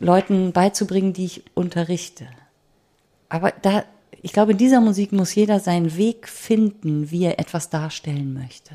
[0.00, 2.26] Leuten beizubringen, die ich unterrichte.
[3.28, 3.84] Aber da,
[4.22, 8.74] ich glaube, in dieser Musik muss jeder seinen Weg finden, wie er etwas darstellen möchte.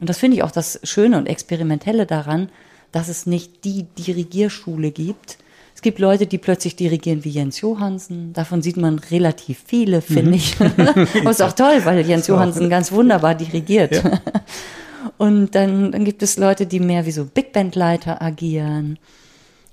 [0.00, 2.50] Und das finde ich auch das Schöne und Experimentelle daran,
[2.92, 5.38] dass es nicht die Dirigierschule gibt.
[5.74, 8.32] Es gibt Leute, die plötzlich dirigieren wie Jens Johansen.
[8.32, 10.56] Davon sieht man relativ viele, finde ich.
[10.60, 14.02] Aber ist auch toll, weil Jens Johansen ganz wunderbar dirigiert.
[15.18, 18.98] Und dann, dann gibt es Leute, die mehr wie so Big Band Leiter agieren.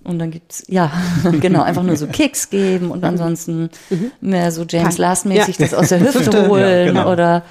[0.06, 0.92] Und dann gibt's ja,
[1.42, 3.70] genau, einfach nur so Kicks geben und ansonsten
[4.22, 5.66] mehr so James Last-mäßig ja.
[5.66, 7.12] das aus der Hüfte Ja, holen genau.
[7.12, 7.44] oder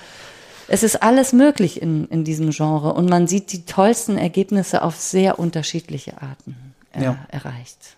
[0.68, 4.96] es ist alles möglich in, in diesem Genre und man sieht die tollsten Ergebnisse auf
[4.96, 6.56] sehr unterschiedliche Arten
[6.92, 7.18] äh, Ja.
[7.28, 7.96] erreicht.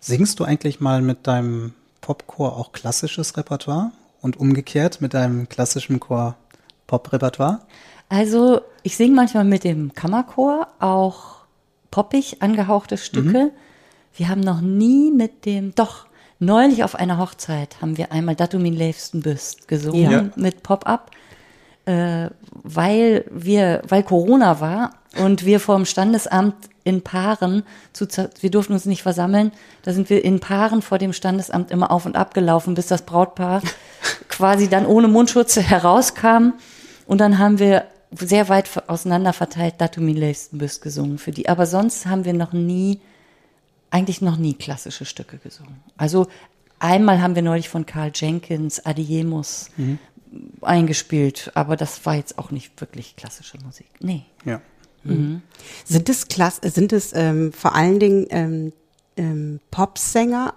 [0.00, 5.98] Singst du eigentlich mal mit deinem Popchor auch klassisches Repertoire und umgekehrt mit deinem klassischen
[5.98, 6.36] Chor
[6.86, 7.60] Pop-Repertoire?
[8.10, 11.43] Also ich singe manchmal mit dem Kammerchor auch
[11.94, 13.52] poppig angehauchte Stücke.
[14.16, 16.06] Wir haben noch nie mit dem, doch,
[16.40, 20.24] neulich auf einer Hochzeit haben wir einmal Dat du min leefsten bist gesungen Ja.
[20.34, 21.12] mit Pop-Up,
[21.86, 24.90] äh, weil wir, weil Corona war
[25.22, 28.08] und wir vom Standesamt in Paaren, zu,
[28.40, 29.52] wir durften uns nicht versammeln,
[29.82, 33.02] da sind wir in Paaren vor dem Standesamt immer auf und ab gelaufen, bis das
[33.02, 33.62] Brautpaar
[34.28, 36.54] quasi dann ohne Mundschutz herauskam.
[37.06, 37.84] Und dann haben wir
[38.18, 41.48] sehr weit auseinander verteilt Dat du min leefsten bist gesungen für die.
[41.48, 43.00] Aber sonst haben wir noch nie,
[43.90, 45.76] eigentlich noch nie klassische Stücke gesungen.
[45.96, 46.26] Also
[46.78, 49.70] einmal haben wir neulich von Carl Jenkins Adiemus
[50.60, 53.86] eingespielt, aber das war jetzt auch nicht wirklich klassische Musik.
[54.00, 54.24] Nee.
[54.44, 54.60] Ja.
[55.84, 58.72] Sind es Klass sind es ähm, vor allen Dingen ähm,
[59.16, 60.54] ähm, Popsänger?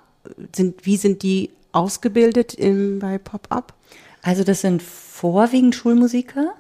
[0.56, 3.74] Sind, wie sind die ausgebildet im, bei Pop-Up?
[4.22, 6.54] Also das sind vorwiegend Schulmusiker,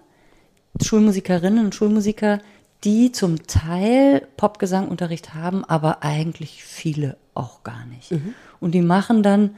[0.83, 2.39] Schulmusikerinnen und Schulmusiker,
[2.83, 8.11] die zum Teil Popgesangunterricht haben, aber eigentlich viele auch gar nicht.
[8.59, 9.51] Und die machen dann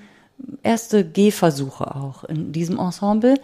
[0.63, 3.35] erste Gehversuche auch in diesem Ensemble.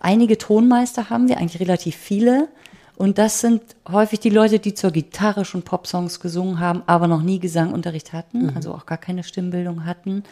[0.00, 2.48] Einige Tonmeister haben wir, eigentlich relativ viele.
[2.96, 7.22] Und das sind häufig die Leute, die zur Gitarre schon Popsongs gesungen haben, aber noch
[7.22, 10.24] nie Gesangunterricht hatten, also auch gar keine Stimmbildung hatten.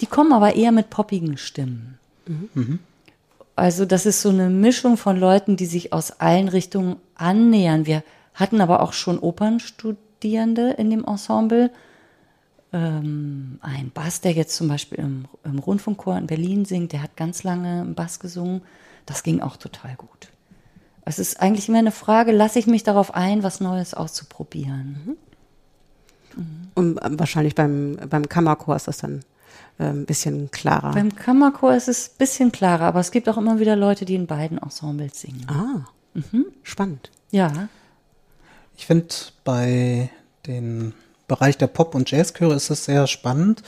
[0.00, 1.98] Die kommen aber eher mit poppigen Stimmen.
[3.58, 7.86] Also das ist so eine Mischung von Leuten, die sich aus allen Richtungen annähern.
[7.86, 11.72] Wir hatten aber auch schon Opernstudierende in dem Ensemble.
[12.72, 17.16] Ähm, ein Bass, der jetzt zum Beispiel im, im Rundfunkchor in Berlin singt, der hat
[17.16, 18.62] ganz lange im Bass gesungen.
[19.06, 20.28] Das ging auch total gut.
[21.04, 25.16] Es ist eigentlich immer eine Frage, lasse ich mich darauf ein, was Neues auszuprobieren.
[26.36, 26.68] Mhm.
[26.76, 29.24] Und wahrscheinlich beim, beim Kammerchor ist das dann
[29.78, 30.92] ein bisschen klarer.
[30.92, 34.14] Beim Kammerchor ist es ein bisschen klarer, aber es gibt auch immer wieder Leute, die
[34.14, 35.46] in beiden Ensembles singen.
[35.48, 36.46] ah, mhm.
[36.62, 37.10] spannend.
[37.30, 37.68] Ja,
[38.76, 40.10] Ich finde, bei
[40.46, 40.94] den
[41.26, 43.62] Bereich der Pop- und Jazzchöre ist es sehr spannend,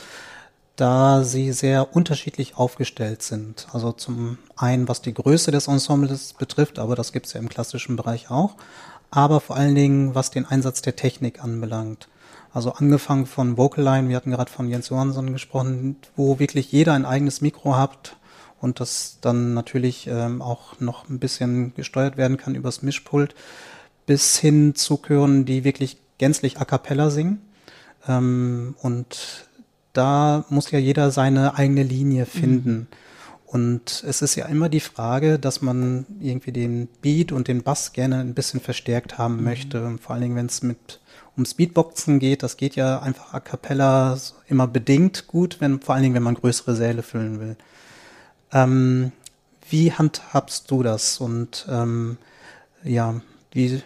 [0.77, 3.67] da sie sehr unterschiedlich aufgestellt sind.
[3.73, 7.51] Also zum einen, was die Größe des Ensembles betrifft, aber das gibt es ja im
[7.51, 8.55] klassischen Bereich auch,
[9.11, 12.09] aber vor allen Dingen, was den Einsatz der Technik anbelangt.
[12.53, 17.05] Also angefangen von Vocaline, wir hatten gerade von Jens Johansson gesprochen, wo wirklich jeder ein
[17.05, 18.17] eigenes Mikro hat
[18.61, 23.35] und das dann natürlich ähm, auch noch ein bisschen gesteuert werden kann übers Mischpult,
[24.07, 27.41] bis hin zu Chören, die wirklich gänzlich a cappella singen.
[28.09, 29.49] Ähm, und
[29.93, 32.89] da muss ja jeder seine eigene Linie finden.
[33.47, 37.93] Und es ist ja immer die Frage, dass man irgendwie den Beat und den Bass
[37.93, 39.85] gerne ein bisschen verstärkt haben möchte.
[39.85, 41.00] Und vor allen Dingen, wenn es mit
[41.41, 46.03] ums Beatboxen geht, das geht ja einfach a cappella immer bedingt gut, wenn, vor allen
[46.03, 47.57] Dingen, wenn man größere Säle füllen will.
[48.53, 49.13] Ähm,
[49.71, 51.19] wie handhabst du das?
[51.19, 52.19] Und ähm,
[52.85, 53.21] ja,
[53.53, 53.83] wie,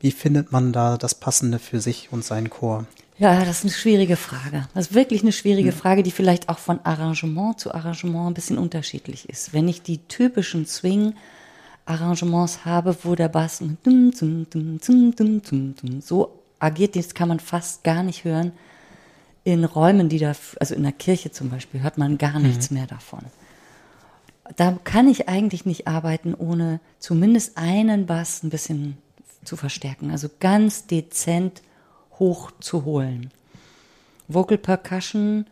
[0.00, 2.84] wie findet man da das Passende für sich und seinen Chor?
[3.18, 4.68] Ja, das ist eine schwierige Frage.
[4.74, 8.58] Das ist wirklich eine schwierige Frage, die vielleicht auch von Arrangement zu Arrangement ein bisschen
[8.58, 9.54] unterschiedlich ist.
[9.54, 13.62] Wenn ich die typischen Swing-Arrangements habe, wo der Bass
[16.00, 18.52] so agiert, das kann man fast gar nicht hören.
[19.44, 22.86] In Räumen, die da, also in der Kirche zum Beispiel, hört man gar nichts mehr
[22.86, 23.24] davon.
[24.56, 28.96] Da kann ich eigentlich nicht arbeiten, ohne zumindest einen Bass ein bisschen
[29.44, 30.10] zu verstärken.
[30.10, 31.62] Also ganz dezent
[32.18, 33.30] hochzuholen.
[34.28, 35.46] Vocal Percussion,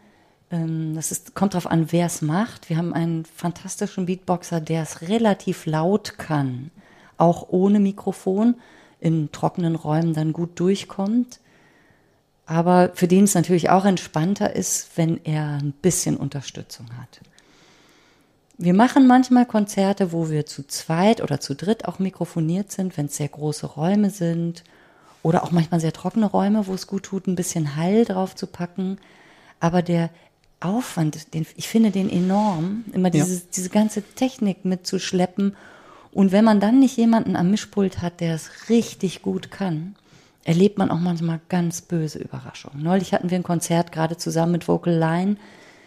[0.51, 2.69] ähm, das ist, kommt darauf an, wer es macht.
[2.69, 6.71] Wir haben einen fantastischen Beatboxer, der es relativ laut kann,
[7.17, 8.57] auch ohne Mikrofon,
[9.05, 11.39] in trockenen Räumen dann gut durchkommt.
[12.47, 17.21] Aber für den es natürlich auch entspannter ist, wenn er ein bisschen Unterstützung hat.
[18.57, 23.07] Wir machen manchmal Konzerte, wo wir zu zweit oder zu dritt auch mikrofoniert sind, wenn
[23.07, 24.65] es sehr große Räume sind
[25.23, 28.47] oder auch manchmal sehr trockene Räume, wo es gut tut, ein bisschen Hall drauf zu
[28.47, 28.99] packen.
[29.61, 30.09] Aber der
[30.61, 35.57] Aufwand, den, ich finde den enorm, immer diese, diese ganze Technik mitzuschleppen.
[36.15, 39.97] Und wenn man dann nicht jemanden am Mischpult hat, der es richtig gut kann,
[40.45, 42.85] erlebt man auch manchmal ganz böse Überraschungen.
[42.85, 45.37] Neulich hatten wir ein Konzert gerade zusammen mit Vocal Line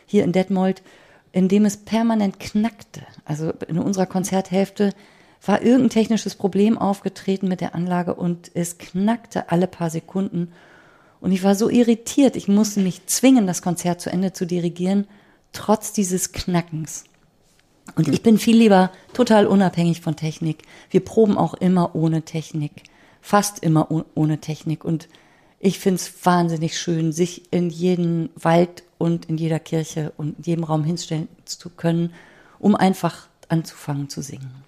[0.06, 0.84] hier in Detmold,
[1.32, 3.04] in dem es permanent knackte.
[3.24, 4.92] Also in unserer Konzerthälfte
[5.46, 10.52] war irgendein technisches Problem aufgetreten mit der Anlage und es knackte alle paar Sekunden.
[11.22, 15.08] Und ich war so irritiert, ich musste mich zwingen, das Konzert zu Ende zu dirigieren,
[15.54, 17.06] trotz dieses Knackens.
[17.96, 20.64] Und ich bin viel lieber total unabhängig von Technik.
[20.90, 22.84] Wir proben auch immer ohne Technik,
[23.22, 24.84] fast immer oh- ohne Technik.
[24.86, 25.08] Und
[25.60, 30.44] ich finde es wahnsinnig schön, sich in jeden Wald und in jeder Kirche und in
[30.44, 32.14] jedem Raum hinstellen zu können,
[32.60, 34.67] um einfach anzufangen zu singen.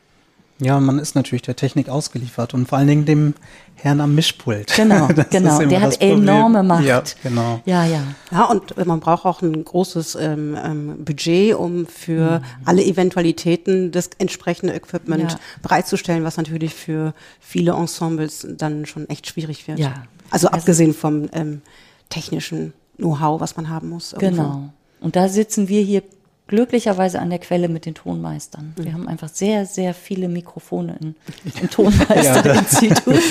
[0.61, 3.33] Ja, man ist natürlich der Technik ausgeliefert und vor allen Dingen dem
[3.75, 4.73] Herrn am Mischpult.
[4.75, 5.59] Genau, Das genau.
[5.59, 6.83] Der hat enorme Macht.
[6.83, 7.61] Ja, genau.
[7.65, 8.03] Ja, ja.
[8.31, 13.91] Ja, und äh, man braucht auch ein großes ähm, ähm, Budget, um für alle Eventualitäten
[13.91, 15.39] das entsprechende Equipment Ja.
[15.61, 19.79] bereitzustellen, was natürlich für viele Ensembles dann schon echt schwierig wird.
[19.79, 20.03] Ja.
[20.29, 21.61] Also, Also- abgesehen vom ähm,
[22.09, 24.11] technischen Know-how, was man haben muss.
[24.13, 24.41] irgendwo.
[24.43, 24.73] Genau.
[24.99, 26.03] Und da sitzen wir hier
[26.49, 28.73] glücklicherweise an der Quelle mit den Tonmeistern.
[28.75, 31.15] Wir haben einfach sehr, sehr viele Mikrofone in,
[31.61, 33.21] im Tonmeisterinstitut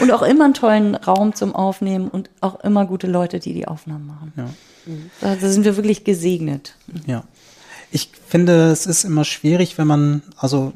[0.00, 3.66] und auch immer einen tollen Raum zum Aufnehmen und auch immer gute Leute, die die
[3.66, 4.32] Aufnahmen machen.
[4.36, 4.48] Ja.
[5.20, 6.76] Da, da sind wir wirklich gesegnet.
[7.06, 7.24] Ja.
[7.90, 10.74] Ich finde, es ist immer schwierig, wenn man, also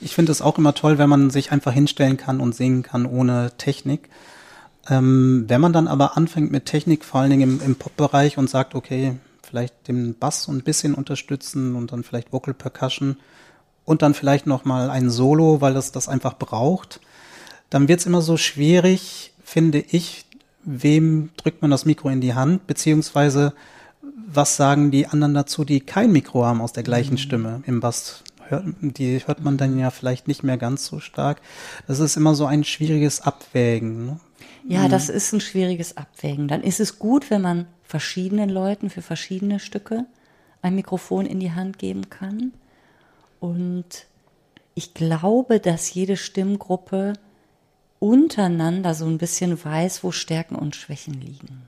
[0.00, 3.06] ich finde es auch immer toll, wenn man sich einfach hinstellen kann und singen kann
[3.06, 4.08] ohne Technik.
[4.88, 8.48] Ähm, wenn man dann aber anfängt mit Technik, vor allen Dingen im, im Pop-Bereich und
[8.48, 9.16] sagt, okay,
[9.48, 13.16] vielleicht den Bass so ein bisschen unterstützen und dann vielleicht Vocal Percussion
[13.84, 17.00] und dann vielleicht noch mal ein Solo, weil es das einfach braucht,
[17.70, 20.26] dann wird es immer so schwierig, finde ich,
[20.64, 23.54] wem drückt man das Mikro in die Hand, beziehungsweise
[24.30, 28.22] was sagen die anderen dazu, die kein Mikro haben aus der gleichen Stimme im Bass?
[28.48, 31.40] Hört, die hört man dann ja vielleicht nicht mehr ganz so stark.
[31.86, 34.06] Das ist immer so ein schwieriges Abwägen.
[34.06, 34.20] Ne?
[34.66, 36.48] Ja, das ist ein schwieriges Abwägen.
[36.48, 40.04] Dann ist es gut, wenn man verschiedenen Leuten für verschiedene Stücke
[40.60, 42.52] ein Mikrofon in die Hand geben kann.
[43.40, 44.06] Und
[44.74, 47.14] ich glaube, dass jede Stimmgruppe
[47.98, 51.62] untereinander so ein bisschen weiß, wo Stärken und Schwächen liegen.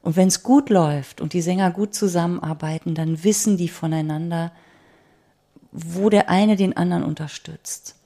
[0.00, 4.50] Und wenn es gut läuft und die Sänger gut zusammenarbeiten, dann wissen die voneinander,
[5.72, 7.96] wo der eine den anderen unterstützt.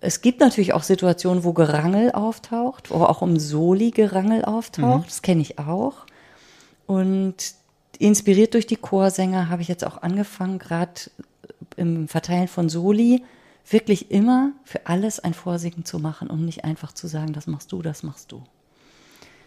[0.00, 5.00] Es gibt natürlich auch Situationen, wo Gerangel auftaucht, wo auch um Soli Gerangel auftaucht.
[5.00, 5.04] Mhm.
[5.04, 6.06] Das kenne ich auch.
[6.90, 7.36] Und
[8.00, 11.02] inspiriert durch die Chorsänger habe ich jetzt auch angefangen, gerade
[11.76, 13.22] im Verteilen von Soli,
[13.68, 17.70] wirklich immer für alles ein Vorsingen zu machen und nicht einfach zu sagen, das machst
[17.70, 18.42] du, das machst du.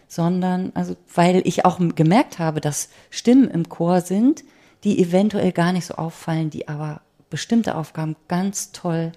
[0.08, 4.42] Sondern, also, weil ich auch gemerkt habe, dass Stimmen im Chor sind,
[4.82, 9.12] die eventuell gar nicht so auffallen, die aber bestimmte Aufgaben ganz toll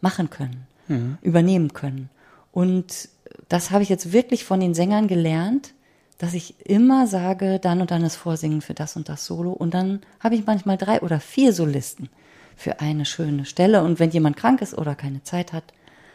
[0.00, 1.18] machen können, mhm.
[1.22, 2.10] übernehmen können.
[2.50, 3.08] Und
[3.48, 5.74] das habe ich jetzt wirklich von den Sängern gelernt,
[6.18, 9.52] dass ich immer sage, dann und dann ist Vorsingen für das und das Solo.
[9.52, 12.08] Und dann habe ich manchmal drei oder vier Solisten
[12.56, 13.82] für eine schöne Stelle.
[13.82, 15.64] Und wenn jemand krank ist oder keine Zeit hat,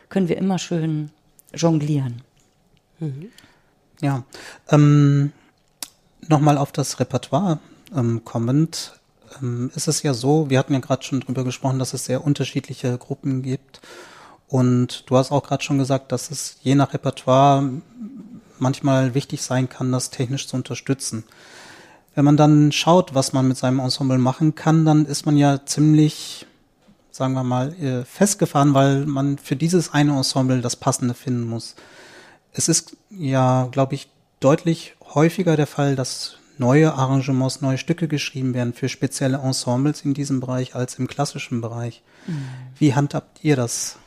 [0.09, 1.09] können wir immer schön
[1.55, 2.21] jonglieren.
[2.99, 3.29] Mhm.
[4.01, 4.23] Ja,
[4.69, 5.31] ähm,
[6.27, 7.59] nochmal auf das Repertoire
[7.95, 8.99] ähm, kommend
[9.41, 12.25] ähm, ist es ja so, wir hatten ja gerade schon drüber gesprochen, dass es sehr
[12.25, 13.81] unterschiedliche Gruppen gibt.
[14.47, 17.71] Und du hast auch gerade schon gesagt, dass es je nach Repertoire
[18.63, 21.23] manchmal wichtig sein kann, das technisch zu unterstützen.
[22.15, 25.65] Wenn man dann schaut, was man mit seinem Ensemble machen kann, dann ist man ja
[25.65, 26.47] ziemlich,
[27.11, 31.75] sagen wir mal, äh, festgefahren, weil man für dieses eine Ensemble das Passende finden muss.
[32.51, 34.09] Es ist ja, glaube ich,
[34.39, 40.13] deutlich häufiger der Fall, dass neue Arrangements, neue Stücke geschrieben werden für spezielle Ensembles in
[40.13, 42.03] diesem Bereich als im klassischen Bereich.
[42.27, 42.45] Mhm.
[42.77, 43.97] Wie handhabt ihr das?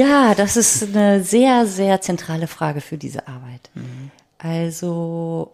[0.00, 3.68] Ja, das ist eine sehr, sehr zentrale Frage für diese Arbeit.
[3.74, 4.10] Mhm.
[4.38, 5.52] Also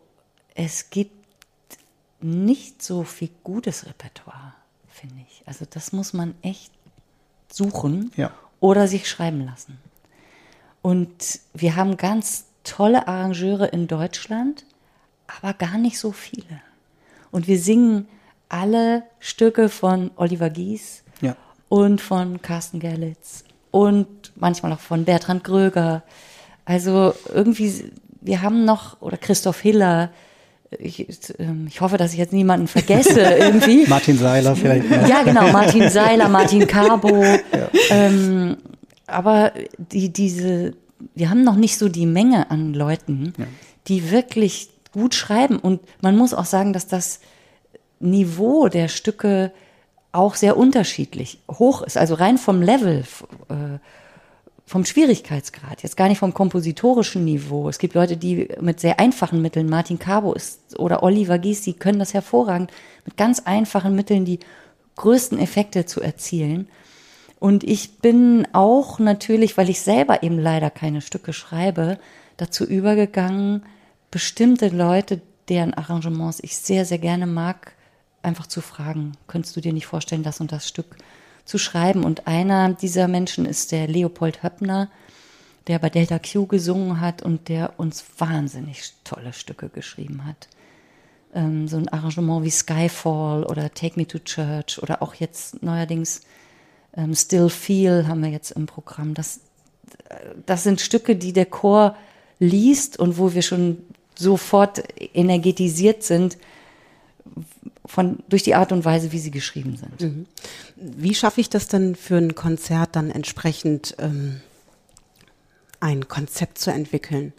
[0.54, 1.10] es gibt
[2.20, 4.54] nicht so viel gutes Repertoire,
[4.88, 5.42] finde ich.
[5.46, 6.70] Also das muss man echt
[7.52, 8.30] suchen ja.
[8.60, 9.78] oder sich schreiben lassen.
[10.80, 14.64] Und wir haben ganz tolle Arrangeure in Deutschland,
[15.26, 16.62] aber gar nicht so viele.
[17.32, 18.06] Und wir singen
[18.48, 21.34] alle Stücke von Oliver Gies ja.
[21.68, 23.42] und von Carsten Gerlitz
[23.76, 26.02] und manchmal auch von Bertrand Gröger.
[26.64, 30.10] Also irgendwie, wir haben noch, oder Christoph Hiller,
[30.78, 31.06] ich,
[31.38, 33.86] ähm, ich hoffe, dass ich jetzt niemanden vergesse irgendwie.
[33.86, 34.90] Martin Seiler vielleicht.
[34.90, 35.06] Noch.
[35.06, 37.22] Ja, genau, Martin Seiler, Martin Carbo.
[37.52, 37.68] Ja.
[37.90, 38.56] Ähm,
[39.06, 40.72] aber die, diese,
[41.14, 43.44] wir haben noch nicht so die Menge an Leuten, ja.
[43.88, 45.58] die wirklich gut schreiben.
[45.58, 47.20] Und man muss auch sagen, dass das
[48.00, 49.52] Niveau der Stücke
[50.16, 51.96] auch sehr unterschiedlich hoch ist.
[51.96, 53.04] Also rein vom Level,
[53.48, 53.78] äh,
[54.64, 57.68] vom Schwierigkeitsgrad, jetzt gar nicht vom kompositorischen Niveau.
[57.68, 61.74] Es gibt Leute, die mit sehr einfachen Mitteln, Martin Cabo ist oder Oliver Gies, die
[61.74, 62.72] können das hervorragend,
[63.04, 64.40] mit ganz einfachen Mitteln die
[64.96, 66.68] größten Effekte zu erzielen.
[67.38, 71.98] Und ich bin auch natürlich, weil ich selber eben leider keine Stücke schreibe,
[72.38, 73.62] dazu übergegangen,
[74.10, 77.75] bestimmte Leute, deren Arrangements ich sehr, sehr gerne mag,
[78.26, 80.96] einfach zu fragen, könntest du dir nicht vorstellen, das und das Stück
[81.44, 82.04] zu schreiben?
[82.04, 84.90] Und einer dieser Menschen ist der Leopold Höppner,
[85.68, 90.48] der bei Delta Q gesungen hat und der uns wahnsinnig tolle Stücke geschrieben hat.
[91.34, 96.22] Ähm, so ein Arrangement wie Skyfall oder Take Me to Church oder auch jetzt neuerdings
[96.96, 99.14] ähm, Still Feel haben wir jetzt im Programm.
[99.14, 99.40] Das,
[100.44, 101.96] das sind Stücke, die der Chor
[102.38, 103.78] liest und wo wir schon
[104.14, 104.82] sofort
[105.14, 106.38] energetisiert sind
[107.86, 110.00] von, durch die Art und Weise, wie sie geschrieben sind.
[110.00, 110.26] Mhm.
[110.76, 114.40] Wie schaffe ich das denn für ein Konzert dann entsprechend ähm,
[115.80, 117.32] ein Konzept zu entwickeln?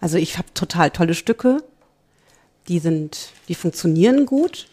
[0.00, 1.62] Also ich habe total tolle Stücke,
[2.68, 4.68] die sind, die funktionieren gut,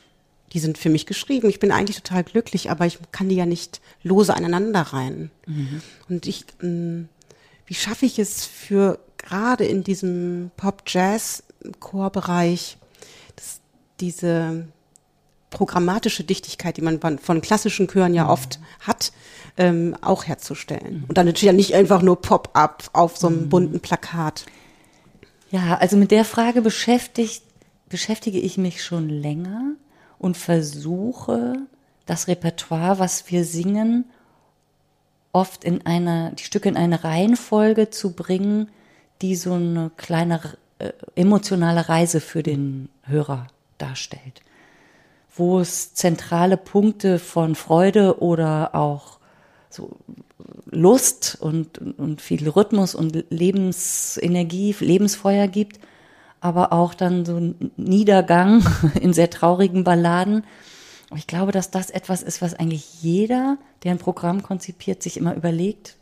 [0.53, 1.49] die sind für mich geschrieben.
[1.49, 5.31] Ich bin eigentlich total glücklich, aber ich kann die ja nicht lose aneinander rein.
[5.45, 5.81] Mhm.
[6.09, 7.07] Und ich, ähm,
[7.65, 12.77] wie schaffe ich es für gerade in diesem Pop-Jazz-Chorbereich,
[14.01, 14.65] diese
[15.51, 18.29] programmatische Dichtigkeit, die man von klassischen Chören ja mhm.
[18.31, 19.11] oft hat,
[19.57, 21.01] ähm, auch herzustellen.
[21.01, 21.05] Mhm.
[21.07, 23.49] Und dann natürlich ja nicht einfach nur Pop-up auf so einem mhm.
[23.49, 24.45] bunten Plakat.
[25.51, 27.43] Ja, also mit der Frage beschäftigt,
[27.89, 29.73] beschäftige ich mich schon länger
[30.17, 31.55] und versuche,
[32.05, 34.05] das Repertoire, was wir singen,
[35.33, 38.69] oft in eine, die Stücke in eine Reihenfolge zu bringen,
[39.21, 40.41] die so eine kleine
[40.79, 43.47] äh, emotionale Reise für den Hörer
[43.77, 44.41] darstellt,
[45.41, 49.17] wo es zentrale Punkte von Freude oder auch
[49.71, 49.97] so
[50.69, 55.79] Lust und, und viel Rhythmus und Lebensenergie, Lebensfeuer gibt,
[56.41, 58.63] aber auch dann so ein Niedergang
[59.01, 60.43] in sehr traurigen Balladen.
[61.15, 65.33] Ich glaube, dass das etwas ist, was eigentlich jeder, der ein Programm konzipiert, sich immer
[65.33, 65.95] überlegt,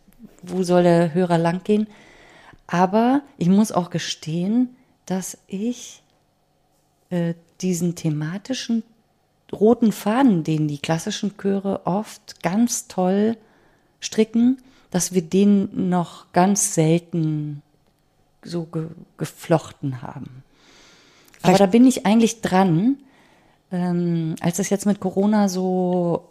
[0.43, 1.87] wo soll der Hörer langgehen.
[2.67, 4.75] Aber ich muss auch gestehen,
[5.05, 6.03] dass ich
[7.09, 8.83] äh, diesen thematischen
[9.53, 13.37] roten Faden, den die klassischen Chöre oft ganz toll
[13.99, 17.61] stricken, dass wir den noch ganz selten
[18.43, 18.87] so ge
[19.17, 20.43] geflochten haben.
[21.41, 22.97] Aber da bin ich eigentlich dran.
[23.71, 26.29] Ähm, als es jetzt mit Corona so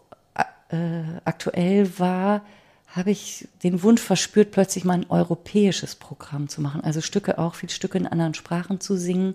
[0.70, 2.42] äh, aktuell war,
[2.88, 6.82] habe ich den Wunsch verspürt, plötzlich mal ein europäisches Programm zu machen.
[6.82, 9.34] Also Stücke auch, viele Stücke in anderen Sprachen zu singen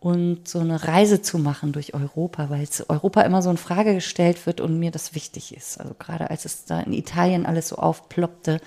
[0.00, 4.46] und so eine Reise zu machen durch Europa, weil Europa immer so in Frage gestellt
[4.46, 5.78] wird und mir das wichtig ist.
[5.78, 8.60] Also gerade als es da in Italien alles so aufploppte,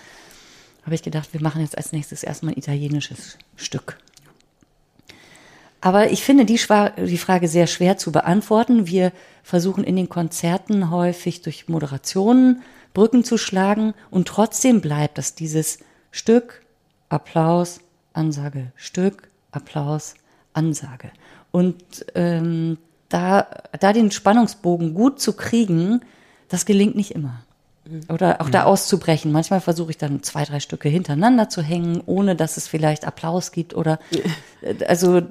[0.86, 3.98] habe ich gedacht, wir machen jetzt als nächstes erstmal ein italienisches Stück.
[5.82, 6.60] Aber ich finde die,
[6.98, 8.88] die, Frage sehr schwer zu beantworten.
[8.88, 9.12] Wir
[9.42, 12.62] versuchen in den Konzerten häufig durch Moderationen
[12.94, 15.80] Brücken zu schlagen und trotzdem bleibt das dieses
[16.12, 16.62] Stück,
[17.10, 17.80] Applaus,
[18.14, 20.14] Ansage, Stück, Applaus,
[20.54, 21.12] Ansage.
[21.51, 22.78] Und ähm,
[23.10, 23.47] da,
[23.80, 26.01] da den Spannungsbogen gut zu kriegen,
[26.49, 27.43] das gelingt nicht immer.
[28.08, 29.32] Oder auch da auszubrechen.
[29.32, 33.51] Manchmal versuche ich dann zwei, drei Stücke hintereinander zu hängen, ohne dass es vielleicht Applaus
[33.51, 33.99] gibt oder
[34.88, 35.22] also,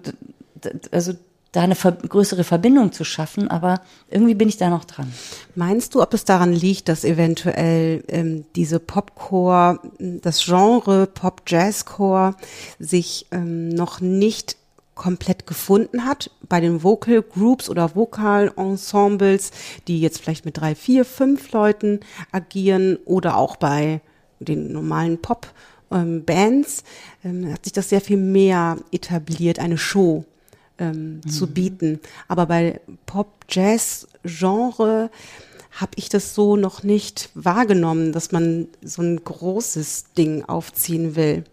[0.91, 1.15] also
[1.53, 5.13] da eine größere Verbindung zu schaffen, aber irgendwie bin ich da noch dran.
[5.55, 12.35] Meinst du, ob es daran liegt, dass eventuell ähm, diese Popcore, das Genre Pop-Jazz-Core
[12.79, 14.57] sich ähm, noch nicht
[14.95, 19.51] komplett gefunden hat bei den Vocal Groups oder Vokalensembles,
[19.89, 24.01] die jetzt vielleicht mit drei, vier, fünf Leuten agieren oder auch bei
[24.39, 25.49] den normalen Pop
[25.91, 26.85] ähm, Bands
[27.25, 30.25] ähm, hat sich das sehr viel mehr etabliert, eine Show
[30.79, 31.29] ähm, mhm.
[31.29, 32.01] zu bieten.
[32.29, 35.11] Aber bei Pop-Jazz-Genre
[35.73, 41.45] habe ich das so noch nicht wahrgenommen, dass man so ein großes Ding aufziehen will.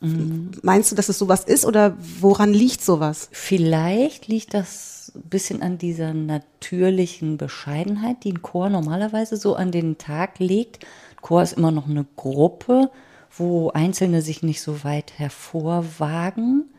[0.00, 0.52] Mhm.
[0.62, 3.28] Meinst du, dass es sowas ist oder woran liegt sowas?
[3.32, 9.72] Vielleicht liegt das ein bisschen an dieser natürlichen Bescheidenheit, die ein Chor normalerweise so an
[9.72, 10.84] den Tag legt.
[10.84, 12.90] Ein Chor ist immer noch eine Gruppe,
[13.36, 16.70] wo Einzelne sich nicht so weit hervorwagen.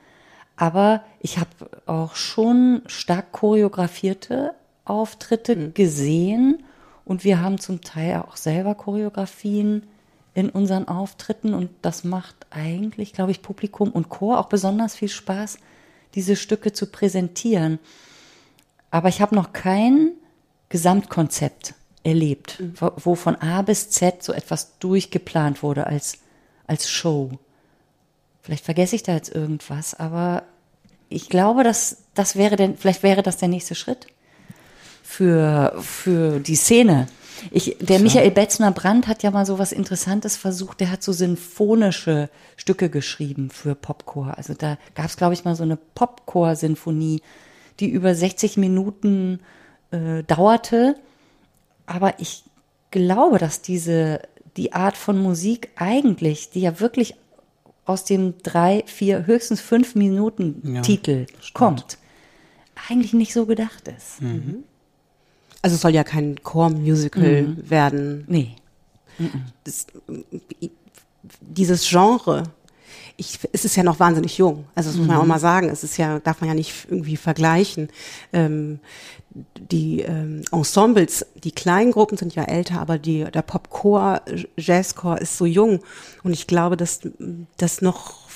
[0.55, 1.49] Aber ich habe
[1.85, 4.53] auch schon stark choreografierte
[4.85, 5.73] Auftritte mhm.
[5.73, 6.63] gesehen
[7.05, 9.83] und wir haben zum Teil auch selber Choreografien
[10.33, 15.09] in unseren Auftritten und das macht eigentlich, glaube ich, Publikum und Chor auch besonders viel
[15.09, 15.57] Spaß,
[16.15, 17.79] diese Stücke zu präsentieren.
[18.91, 20.11] Aber ich habe noch kein
[20.69, 21.73] Gesamtkonzept
[22.03, 22.73] erlebt, mhm.
[22.97, 26.19] wo von A bis Z so etwas durchgeplant wurde als,
[26.67, 27.31] als Show.
[28.41, 30.43] Vielleicht vergesse ich da jetzt irgendwas, aber
[31.09, 34.07] ich glaube, dass das wäre denn, vielleicht wäre das der nächste Schritt
[35.03, 37.07] für, für die Szene
[37.51, 38.03] ich, der ja.
[38.03, 40.79] Michael Betzner Brandt hat ja mal so was Interessantes versucht.
[40.79, 44.37] Der hat so sinfonische Stücke geschrieben für Popcore.
[44.37, 47.21] Also da gab es, glaube ich, mal so eine Popcore-Sinfonie,
[47.79, 49.39] die über 60 Minuten
[49.91, 50.95] äh, dauerte.
[51.85, 52.43] Aber ich
[52.91, 54.21] glaube, dass diese,
[54.57, 57.15] die Art von Musik eigentlich, die ja wirklich
[57.85, 61.97] aus dem drei, vier, höchstens fünf Minuten ja, Titel kommt,
[62.89, 64.21] eigentlich nicht so gedacht ist.
[64.21, 64.63] Mhm.
[65.61, 67.69] Also es soll ja kein Core-Musical mhm.
[67.69, 68.23] werden.
[68.27, 68.55] Nee.
[69.63, 69.87] Das,
[71.41, 72.43] dieses Genre,
[73.17, 74.65] ich, es ist ja noch wahnsinnig jung.
[74.75, 75.23] Also das muss man mhm.
[75.23, 75.69] auch mal sagen.
[75.69, 77.89] Es ist ja, darf man ja nicht irgendwie vergleichen.
[78.31, 78.79] Ähm,
[79.55, 84.21] die ähm, Ensembles, die kleinen Gruppen sind ja älter, aber die, der Popcore,
[84.55, 85.81] Jazzcore ist so jung.
[86.23, 87.01] Und ich glaube, dass
[87.57, 88.29] das noch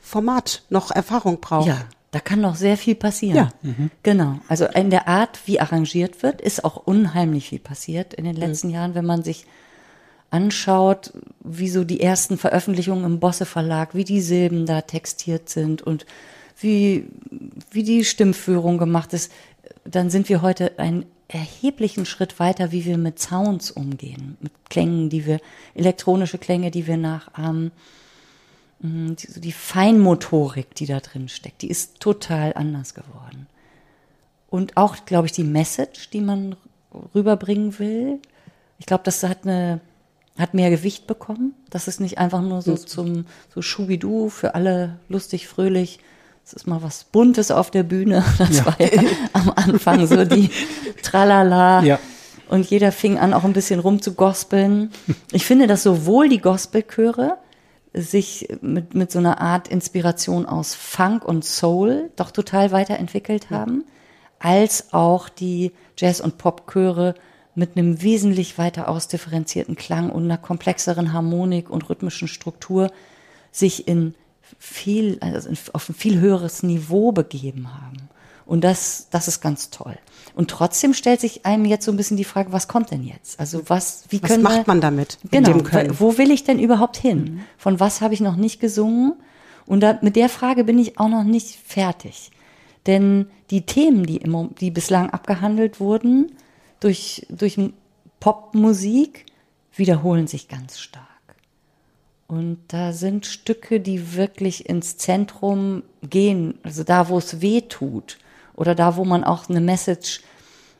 [0.00, 1.68] Format, noch Erfahrung braucht.
[1.68, 1.84] Ja.
[2.12, 3.36] Da kann noch sehr viel passieren.
[3.36, 3.52] Ja.
[3.62, 3.90] Mhm.
[4.02, 4.38] Genau.
[4.46, 8.68] Also in der Art, wie arrangiert wird, ist auch unheimlich viel passiert in den letzten
[8.68, 8.74] mhm.
[8.74, 9.46] Jahren, wenn man sich
[10.30, 15.82] anschaut, wie so die ersten Veröffentlichungen im Bosse Verlag, wie die Silben da textiert sind
[15.82, 16.06] und
[16.58, 17.06] wie,
[17.70, 19.32] wie die Stimmführung gemacht ist,
[19.84, 25.08] dann sind wir heute einen erheblichen Schritt weiter, wie wir mit Sounds umgehen, mit Klängen,
[25.08, 25.40] die wir,
[25.74, 27.72] elektronische Klänge, die wir nachahmen.
[28.82, 33.46] Mhm, die, die Feinmotorik, die da drin steckt, die ist total anders geworden.
[34.50, 36.56] Und auch, glaube ich, die Message, die man
[37.14, 38.18] rüberbringen will.
[38.78, 39.80] Ich glaube, das hat eine
[40.38, 41.54] hat mehr Gewicht bekommen.
[41.70, 45.98] Das ist nicht einfach nur so zum so Schubidu für alle lustig, fröhlich.
[46.44, 48.24] Es ist mal was Buntes auf der Bühne.
[48.38, 48.66] Das ja.
[48.66, 49.02] war ja
[49.32, 50.50] am Anfang so die
[51.02, 51.82] Tralala.
[51.82, 51.98] Ja.
[52.48, 54.90] Und jeder fing an, auch ein bisschen rum zu gospeln.
[55.32, 57.38] Ich finde, dass sowohl die Gospelchöre
[57.94, 63.84] sich mit, mit so einer Art Inspiration aus Funk und Soul doch total weiterentwickelt haben,
[64.38, 67.14] als auch die Jazz- und Popchöre
[67.54, 72.90] mit einem wesentlich weiter ausdifferenzierten Klang und einer komplexeren Harmonik und rhythmischen Struktur
[73.50, 74.14] sich in
[74.58, 78.01] viel, also auf ein viel höheres Niveau begeben haben.
[78.52, 79.96] Und das, das ist ganz toll.
[80.34, 83.40] Und trotzdem stellt sich einem jetzt so ein bisschen die Frage, was kommt denn jetzt?
[83.40, 85.16] Also was, wie Was können macht wir, man damit?
[85.22, 85.58] mit Genau,
[85.98, 87.40] wo will ich denn überhaupt hin?
[87.56, 89.14] Von was habe ich noch nicht gesungen?
[89.64, 92.30] Und da, mit der Frage bin ich auch noch nicht fertig.
[92.86, 96.32] Denn die Themen, die, im, Mom- die bislang abgehandelt wurden
[96.80, 97.58] durch, durch
[98.20, 99.24] Popmusik,
[99.74, 101.06] wiederholen sich ganz stark.
[102.28, 108.18] Und da sind Stücke, die wirklich ins Zentrum gehen, also da, wo es weh tut
[108.54, 110.20] oder da, wo man auch eine Message.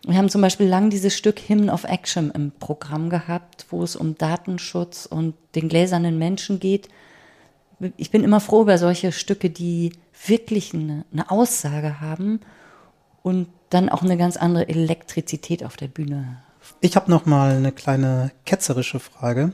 [0.04, 3.94] Wir haben zum Beispiel lang dieses Stück Hymn of Action im Programm gehabt, wo es
[3.94, 6.88] um Datenschutz und den gläsernen Menschen geht.
[7.96, 9.92] Ich bin immer froh über solche Stücke, die
[10.26, 12.40] wirklich eine, eine Aussage haben
[13.22, 16.42] und dann auch eine ganz andere Elektrizität auf der Bühne.
[16.80, 19.52] Ich habe noch mal eine kleine ketzerische Frage,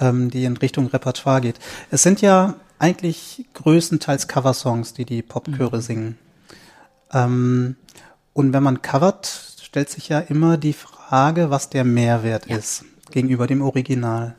[0.00, 1.58] ähm, die in Richtung Repertoire geht.
[1.90, 6.18] Es sind ja eigentlich größtenteils Coversongs, die die Popchöre singen.
[7.12, 7.76] Ähm,
[8.32, 13.46] und wenn man covert, stellt sich ja immer die Frage, was der Mehrwert ist gegenüber
[13.46, 14.34] dem Original.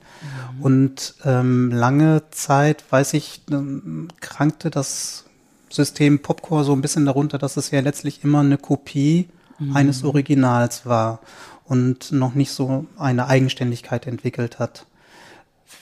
[0.60, 5.26] Und ähm, lange Zeit, weiß ich, ähm, krankte das
[5.70, 9.28] System Popcore so ein bisschen darunter, dass es ja letztlich immer eine Kopie
[9.74, 11.20] eines Originals war
[11.66, 14.86] und noch nicht so eine Eigenständigkeit entwickelt hat.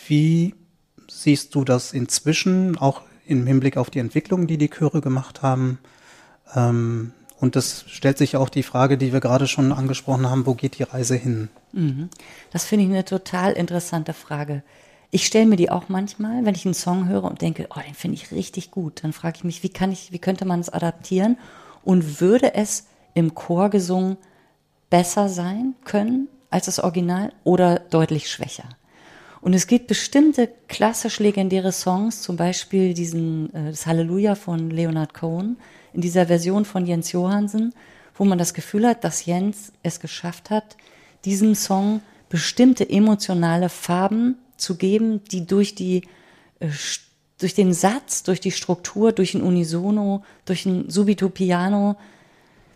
[0.07, 0.55] Wie
[1.09, 5.79] siehst du das inzwischen, auch im Hinblick auf die Entwicklung, die die Chöre gemacht haben?
[6.55, 10.53] Ähm, und es stellt sich auch die Frage, die wir gerade schon angesprochen haben, wo
[10.53, 11.49] geht die Reise hin?
[12.51, 14.61] Das finde ich eine total interessante Frage.
[15.09, 17.95] Ich stelle mir die auch manchmal, wenn ich einen Song höre und denke, oh, den
[17.95, 19.03] finde ich richtig gut.
[19.03, 21.37] Dann frage ich mich, wie kann ich, wie könnte man es adaptieren?
[21.83, 22.85] Und würde es
[23.15, 24.17] im Chor gesungen
[24.91, 28.69] besser sein können als das Original oder deutlich schwächer?
[29.41, 35.15] Und es gibt bestimmte klassisch legendäre Songs, zum Beispiel diesen äh, das Halleluja von Leonard
[35.15, 35.57] Cohen
[35.93, 37.73] in dieser Version von Jens Johansen,
[38.15, 40.77] wo man das Gefühl hat, dass Jens es geschafft hat,
[41.25, 46.03] diesem Song bestimmte emotionale Farben zu geben, die durch die
[46.59, 46.69] äh,
[47.41, 51.95] durch den Satz, durch die Struktur, durch ein Unisono, durch ein Subito Piano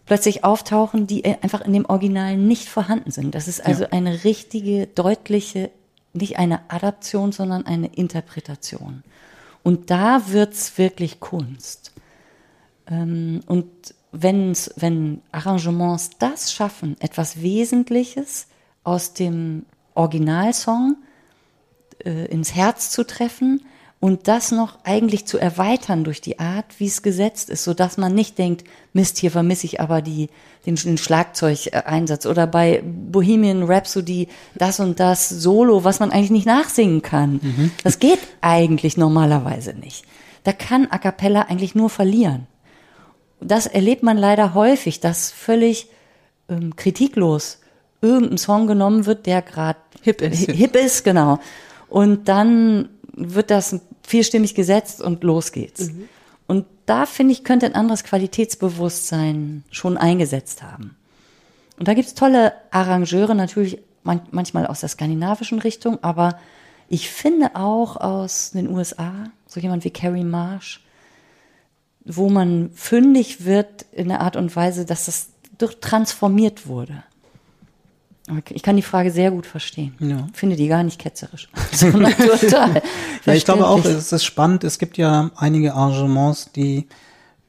[0.05, 3.35] plötzlich auftauchen, die äh, einfach in dem Original nicht vorhanden sind.
[3.35, 5.69] Das ist also eine richtige, deutliche,
[6.13, 9.03] nicht eine Adaption, sondern eine Interpretation.
[9.63, 11.84] Und da wird's wirklich Kunst.
[12.87, 13.65] Ähm, und
[14.11, 18.47] wenn's, wenn Arrangements das schaffen, etwas Wesentliches
[18.83, 20.97] aus dem Originalsong
[22.03, 23.61] äh, ins Herz zu treffen
[23.99, 27.97] und das noch eigentlich zu erweitern durch die Art, wie es gesetzt ist, so dass
[27.97, 30.29] man nicht denkt, Mist, hier vermisse ich aber die,
[30.65, 36.45] den, den Schlagzeugeinsatz oder bei Bohemian Rhapsody das und das Solo, was man eigentlich nicht
[36.45, 37.71] nachsingen kann.
[37.83, 40.05] Das geht eigentlich normalerweise nicht.
[40.43, 42.47] Da kann A Cappella eigentlich nur verlieren.
[43.47, 45.89] Das erlebt man leider häufig, dass völlig
[46.49, 47.59] ähm, kritiklos
[48.01, 50.51] irgendein Song genommen wird, der gerade Hip ist.
[50.51, 51.39] Hip ist, genau.
[51.87, 55.91] Und dann wird das vierstimmig gesetzt und los geht's.
[56.47, 60.95] Und da finde ich, könnte ein anderes Qualitätsbewusstsein schon eingesetzt haben.
[61.79, 66.37] Und da gibt's tolle Arrangeure, natürlich man, manchmal aus der skandinavischen Richtung, aber
[66.87, 69.11] ich finde auch aus den USA,
[69.47, 70.84] so jemand wie Carrie Marsh,
[72.05, 75.27] wo man fündig wird in der Art und Weise, dass das
[75.57, 77.03] durch transformiert wurde.
[78.49, 79.95] Ich kann die Frage sehr gut verstehen.
[79.99, 80.27] Ja.
[80.33, 82.81] Finde die gar nicht ketzerisch, sondern total.
[83.25, 84.63] Ja, ich glaube auch, es ist spannend.
[84.63, 86.87] Es gibt ja einige Arrangements, die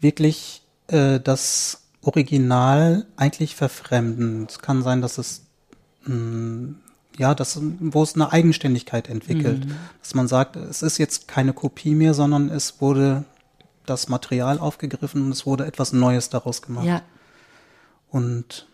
[0.01, 4.47] wirklich äh, das Original eigentlich verfremden.
[4.49, 5.47] Es kann sein, dass es
[6.05, 6.75] mh,
[7.19, 9.67] ja, dass, wo es eine Eigenständigkeit entwickelt.
[10.03, 13.25] Dass man sagt, es ist jetzt keine Kopie mehr, sondern es wurde
[13.87, 16.87] das Material aufgegriffen und es wurde etwas Neues daraus gemacht.
[16.87, 17.03] Ja,
[18.11, 18.67] Und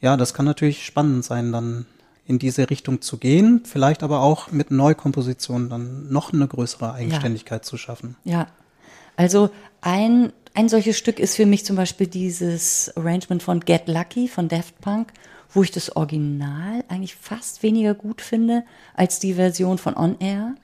[0.00, 1.86] ja, das kann natürlich spannend sein, dann
[2.26, 7.64] in diese Richtung zu gehen, vielleicht aber auch mit Neukompositionen dann noch eine größere Eigenständigkeit
[7.64, 8.16] zu schaffen.
[8.24, 8.46] ja.
[9.16, 14.28] Also ein, ein solches Stück ist für mich zum Beispiel dieses Arrangement von Get Lucky
[14.28, 15.12] von Daft Punk,
[15.52, 18.62] wo ich das Original eigentlich fast weniger gut finde
[18.94, 20.54] als die Version von On Air.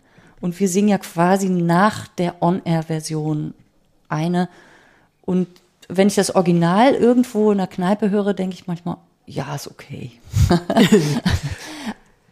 [0.41, 3.55] Und wir singen ja quasi nach der On-Air-Version
[4.09, 4.49] eine.
[5.23, 5.49] Und
[5.89, 8.97] wenn ich das Original irgendwo in der Kneipe höre, denke ich manchmal,
[9.27, 10.13] ja, ist okay.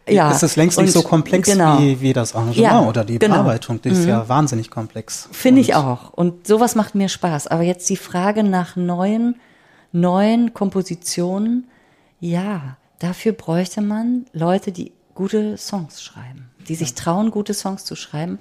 [0.07, 0.31] ja.
[0.31, 1.79] Es ist längst nicht so komplex genau.
[1.79, 3.35] wie, wie das Arrangement Ja, oder die genau.
[3.35, 3.81] Bearbeitung.
[3.81, 5.27] Die ist ja wahnsinnig komplex.
[5.31, 6.13] Finde ich auch.
[6.13, 7.47] Und sowas macht mir Spaß.
[7.47, 9.39] Aber jetzt die Frage nach neuen,
[9.91, 11.67] neuen Kompositionen.
[12.19, 17.95] Ja, dafür bräuchte man Leute, die gute Songs schreiben, die sich trauen, gute Songs zu
[17.95, 18.39] schreiben.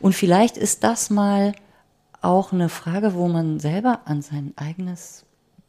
[0.00, 1.52] Und vielleicht ist das mal
[2.20, 5.24] auch eine Frage, wo man selber an sein eigenes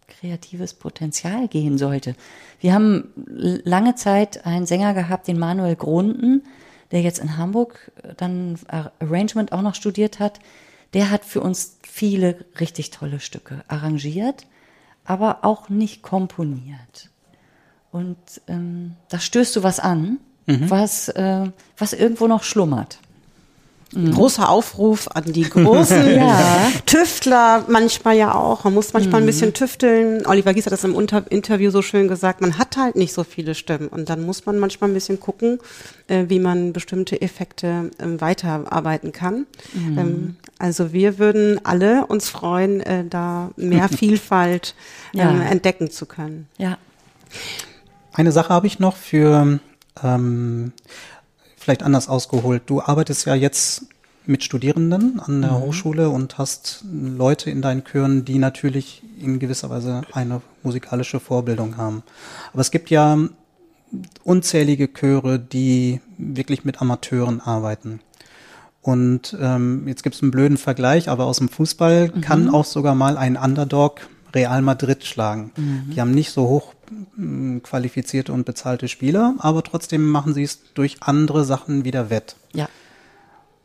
[0.07, 2.15] kreatives Potenzial gehen sollte.
[2.59, 6.43] Wir haben lange Zeit einen Sänger gehabt, den Manuel Grunden,
[6.91, 10.39] der jetzt in Hamburg dann Arrangement auch noch studiert hat.
[10.93, 14.47] Der hat für uns viele richtig tolle Stücke arrangiert,
[15.05, 17.09] aber auch nicht komponiert.
[17.91, 20.69] Und ähm, da stößt du was an, mhm.
[20.69, 22.99] was, äh, was irgendwo noch schlummert.
[23.93, 24.11] Mhm.
[24.11, 26.71] Großer Aufruf an die großen ja.
[26.85, 28.63] Tüftler, manchmal ja auch.
[28.63, 29.23] Man muss manchmal mhm.
[29.23, 30.25] ein bisschen tüfteln.
[30.27, 33.23] Oliver Gies hat das im Unter Interview so schön gesagt, man hat halt nicht so
[33.23, 33.87] viele Stimmen.
[33.87, 35.59] Und dann muss man manchmal ein bisschen gucken,
[36.07, 39.47] äh, wie man bestimmte Effekte äh, weiterarbeiten kann.
[39.73, 39.97] Mhm.
[39.97, 44.75] Ähm, also wir würden alle uns freuen, äh, da mehr Vielfalt
[45.13, 45.31] ja.
[45.31, 46.47] Ähm, entdecken zu können.
[46.57, 46.77] Ja.
[48.13, 49.59] Eine Sache habe ich noch für
[50.03, 50.73] ähm,
[51.59, 52.63] vielleicht anders ausgeholt.
[52.65, 53.85] Du arbeitest ja jetzt
[54.25, 55.61] mit Studierenden an der mhm.
[55.61, 61.77] Hochschule und hast Leute in deinen Chören, die natürlich in gewisser Weise eine musikalische Vorbildung
[61.77, 62.03] haben.
[62.53, 63.17] Aber es gibt ja
[64.23, 68.01] unzählige Chöre, die wirklich mit Amateuren arbeiten.
[68.81, 72.21] Und ähm, jetzt gibt es einen blöden Vergleich, aber aus dem Fußball mhm.
[72.21, 74.01] kann auch sogar mal ein Underdog
[74.33, 75.51] Real Madrid schlagen.
[75.57, 75.91] Mhm.
[75.93, 76.73] Die haben nicht so hoch
[77.63, 82.35] qualifizierte und bezahlte Spieler, aber trotzdem machen sie es durch andere Sachen wieder wett.
[82.53, 82.67] Ja.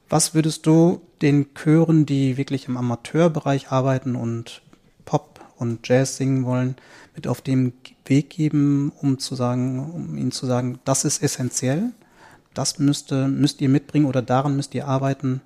[0.09, 4.63] Was würdest du den Chören, die wirklich im Amateurbereich arbeiten und
[5.05, 6.77] Pop und Jazz singen wollen,
[7.15, 7.73] mit auf den
[8.05, 11.93] Weg geben, um zu sagen, um ihnen zu sagen, das ist essentiell,
[12.53, 15.41] das müsste, müsst ihr mitbringen oder daran müsst ihr arbeiten,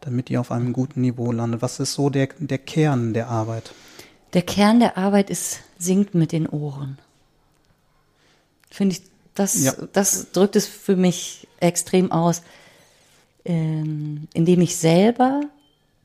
[0.00, 1.62] damit ihr auf einem guten Niveau landet?
[1.62, 3.72] Was ist so der, der Kern der Arbeit?
[4.32, 6.98] Der Kern der Arbeit ist, singt mit den Ohren.
[8.74, 9.02] Finde ich,
[9.34, 9.72] das, ja.
[9.92, 12.42] das drückt es für mich extrem aus,
[13.44, 15.42] ähm, indem ich selber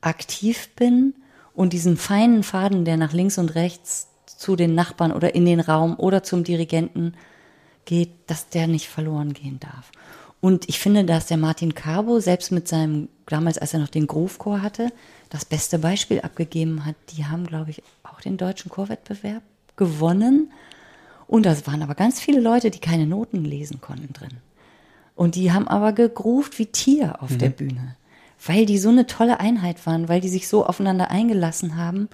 [0.02, 1.16] aktiv bin
[1.56, 5.62] und diesen feinen Faden, der nach links und rechts zu den Nachbarn oder in den
[5.62, 7.16] Raum oder zum Dirigenten
[7.86, 9.92] geht, dass der nicht verloren gehen darf.
[10.40, 14.06] Und ich finde, dass der Martin Carbo selbst mit seinem, damals als er noch den
[14.06, 14.92] Groove-Chor hatte,
[15.32, 16.96] das beste Beispiel abgegeben hat.
[17.18, 19.42] Die haben, glaube ich, auch den deutschen Chorwettbewerb
[19.76, 20.52] gewonnen.
[21.30, 24.40] Und das waren aber ganz viele Leute, die keine Noten lesen konnten drin.
[25.16, 27.38] Und die haben aber gegruft wie Tier auf mhm.
[27.38, 27.96] der Bühne,
[28.44, 32.10] weil die so eine tolle Einheit waren, weil die sich so aufeinander eingelassen haben.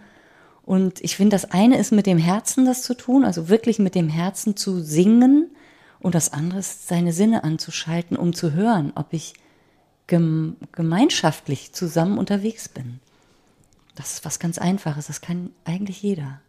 [0.64, 3.96] Und ich finde, das eine ist mit dem Herzen das zu tun, also wirklich mit
[3.96, 5.50] dem Herzen zu singen
[6.02, 9.34] und das andere ist, seine Sinne anzuschalten, um zu hören, ob ich
[10.08, 13.00] gem gemeinschaftlich zusammen unterwegs bin.
[13.96, 16.42] Das ist was ganz Einfaches, das kann eigentlich jeder.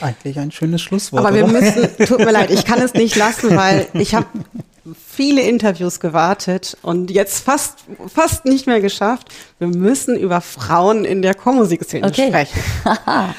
[0.00, 1.24] Eigentlich ein schönes Schlusswort.
[1.24, 1.52] Aber wir oder?
[1.52, 4.26] müssen, tut mir leid, ich kann es nicht lassen, weil ich habe
[4.94, 7.78] viele Interviews gewartet und jetzt fast,
[8.12, 9.28] fast nicht mehr geschafft.
[9.58, 12.28] Wir müssen über Frauen in der Chormusikszene okay.
[12.28, 12.60] sprechen.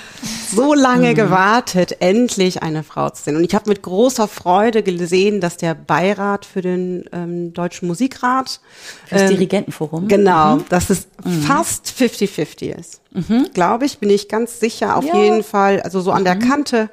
[0.51, 1.15] so lange mhm.
[1.15, 3.35] gewartet, endlich eine Frau zu sehen.
[3.35, 8.59] Und ich habe mit großer Freude gesehen, dass der Beirat für den ähm, Deutschen Musikrat
[9.05, 10.07] Fürs ähm, Dirigentenforum.
[10.07, 10.65] Genau, mhm.
[10.69, 11.41] dass es mhm.
[11.41, 13.01] fast 50-50 ist.
[13.11, 13.49] Mhm.
[13.53, 15.15] Glaube ich, bin ich ganz sicher, auf ja.
[15.21, 16.39] jeden Fall, also so an der mhm.
[16.39, 16.89] Kante.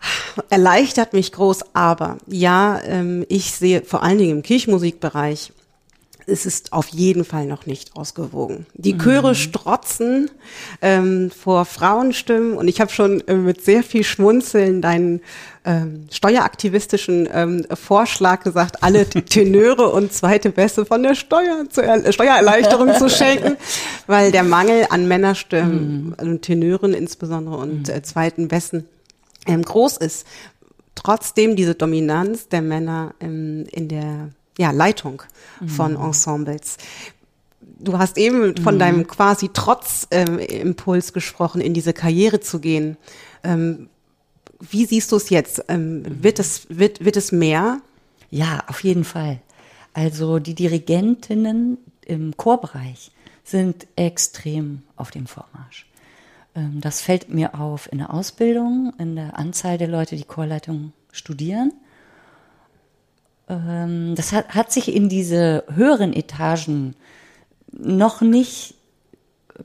[0.00, 5.52] Mhm erleichtert mich groß, aber ja, ähm, ich sehe vor allen Dingen im Kirchmusikbereich,
[6.28, 8.66] es ist auf jeden Fall noch nicht ausgewogen.
[8.74, 8.98] Die mhm.
[8.98, 10.28] Chöre strotzen
[10.82, 15.20] ähm, vor Frauenstimmen und ich habe schon äh, mit sehr viel Schmunzeln deinen
[15.64, 22.12] ähm, steueraktivistischen ähm, Vorschlag gesagt, alle Tenöre und zweite Bässe von der Steuer zu er
[22.12, 23.56] Steuererleichterung zu schenken,
[24.08, 26.40] weil der Mangel an Männerstimmen, mhm.
[26.40, 27.94] Tenören insbesondere und mhm.
[27.94, 28.88] äh, zweiten Bässen
[29.46, 30.26] ähm, groß ist.
[30.94, 35.22] Trotzdem diese Dominanz der Männer ähm, in der ja, Leitung
[35.66, 36.00] von mhm.
[36.00, 36.78] Ensembles.
[37.60, 38.78] Du hast eben von mhm.
[38.78, 42.96] deinem quasi Trotzimpuls ähm, gesprochen, in diese Karriere zu gehen.
[43.44, 43.88] Ähm,
[44.60, 45.64] wie siehst du es jetzt?
[45.68, 46.22] Ähm, mhm.
[46.22, 47.80] wird, es, wird, wird es mehr?
[48.30, 49.40] Ja, auf jeden Fall.
[49.92, 53.10] Also die Dirigentinnen im Chorbereich
[53.44, 55.85] sind extrem auf dem Vormarsch.
[56.56, 60.92] Ähm, das fällt mir auf in der Ausbildung, in der Anzahl der Leute, die Chorleitung
[61.12, 61.72] studieren.
[63.48, 66.96] Ähm, das hat, hat sich in diese höheren Etagen
[67.70, 68.74] noch nicht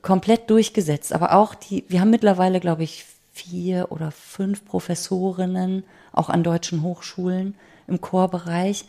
[0.02, 6.30] komplett durchgesetzt, aber auch die, wir haben mittlerweile, glaube ich, vier oder fünf Professorinnen, auch
[6.30, 7.56] an deutschen Hochschulen
[7.88, 8.86] im Chorbereich.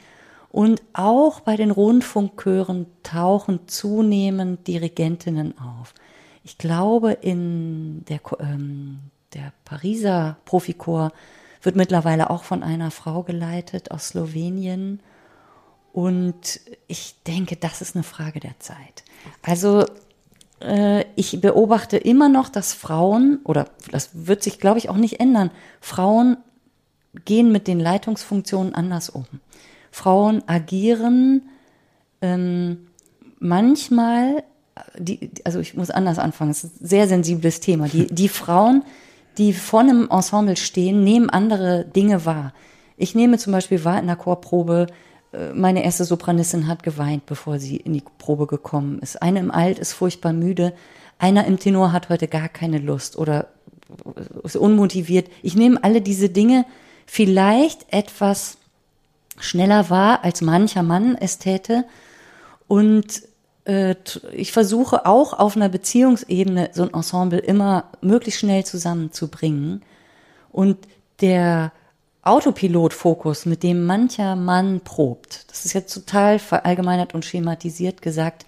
[0.50, 5.94] Und auch bei den Rundfunkchören tauchen zunehmend Dirigentinnen auf.
[6.44, 9.00] Ich glaube, in der, ähm,
[9.34, 11.12] der Pariser Profichor
[11.62, 15.00] wird mittlerweile auch von einer Frau geleitet aus Slowenien.
[15.92, 19.04] Und ich denke, das ist eine Frage der Zeit.
[19.42, 19.84] Also
[20.60, 25.20] äh, ich beobachte immer noch, dass Frauen, oder das wird sich, glaube ich, auch nicht
[25.20, 26.38] ändern, Frauen
[27.24, 29.26] gehen mit den Leitungsfunktionen anders um.
[29.90, 31.50] Frauen agieren
[32.22, 32.86] ähm,
[33.38, 34.44] manchmal,
[34.98, 37.88] die, also ich muss anders anfangen, es ist ein sehr sensibles Thema.
[37.88, 38.84] Die, die Frauen,
[39.38, 42.52] die vor einem Ensemble stehen, nehmen andere Dinge wahr.
[42.96, 44.86] Ich nehme zum Beispiel wahr in der Chorprobe,
[45.32, 49.20] äh, meine erste Sopranistin hat geweint, bevor sie in die Probe gekommen ist.
[49.20, 50.72] Eine im Alt ist furchtbar müde.
[51.18, 53.48] Einer im Tenor hat heute gar keine Lust oder
[54.42, 55.28] ist unmotiviert.
[55.42, 56.64] Ich nehme alle diese Dinge
[57.06, 58.56] vielleicht etwas
[59.38, 61.84] schneller wahr, als mancher Mann es täte.
[62.68, 63.22] Und
[63.64, 69.82] ich versuche auch auf einer Beziehungsebene so ein Ensemble immer möglichst schnell zusammenzubringen.
[70.50, 70.78] Und
[71.20, 71.70] der
[72.22, 78.46] Autopilot-Fokus, mit dem mancher Mann probt, das ist jetzt total verallgemeinert und schematisiert gesagt,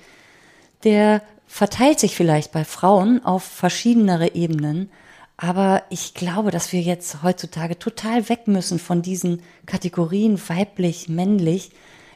[0.83, 4.91] der verteilt sich vielleicht bei Frauen auf verschiedenere Ebenen,
[5.37, 11.71] aber ich glaube, dass wir jetzt heutzutage total weg müssen von diesen Kategorien weiblich, männlich.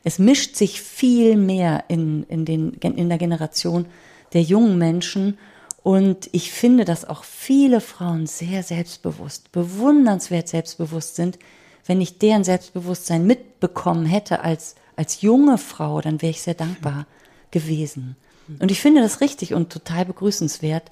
[0.09, 3.85] Es mischt sich viel mehr in, in, den, in der Generation
[4.33, 5.37] der jungen Menschen.
[5.83, 11.39] Und ich finde, dass auch viele Frauen sehr selbstbewusst, bewundernswert selbstbewusst sind.
[11.85, 17.07] Wenn ich deren Selbstbewusstsein mitbekommen hätte als, als junge Frau, dann wäre ich sehr dankbar
[17.51, 18.17] gewesen.
[18.61, 20.85] Und ich finde das richtig und total begrüßenswert.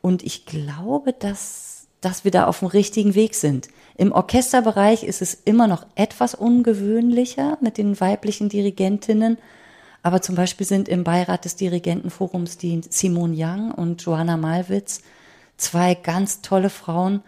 [0.00, 1.73] Und ich glaube, dass,
[2.04, 3.68] dass wir da auf dem richtigen Weg sind.
[3.96, 9.38] Im Orchesterbereich ist es immer noch etwas ungewöhnlicher mit den weiblichen Dirigentinnen.
[10.02, 15.00] Aber zum Beispiel sind im Beirat des Dirigentenforums die Simone Young und Joanna Malwitz
[15.56, 17.22] zwei ganz tolle Frauen.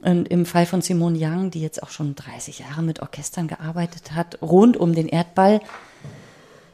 [0.00, 4.12] Und im Fall von Simone Young, die jetzt auch schon 30 Jahre mit Orchestern gearbeitet
[4.12, 5.60] hat, rund um den Erdball.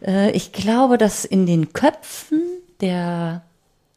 [0.05, 2.43] Äh, ich glaube, dass in den Köpfen
[2.81, 3.43] der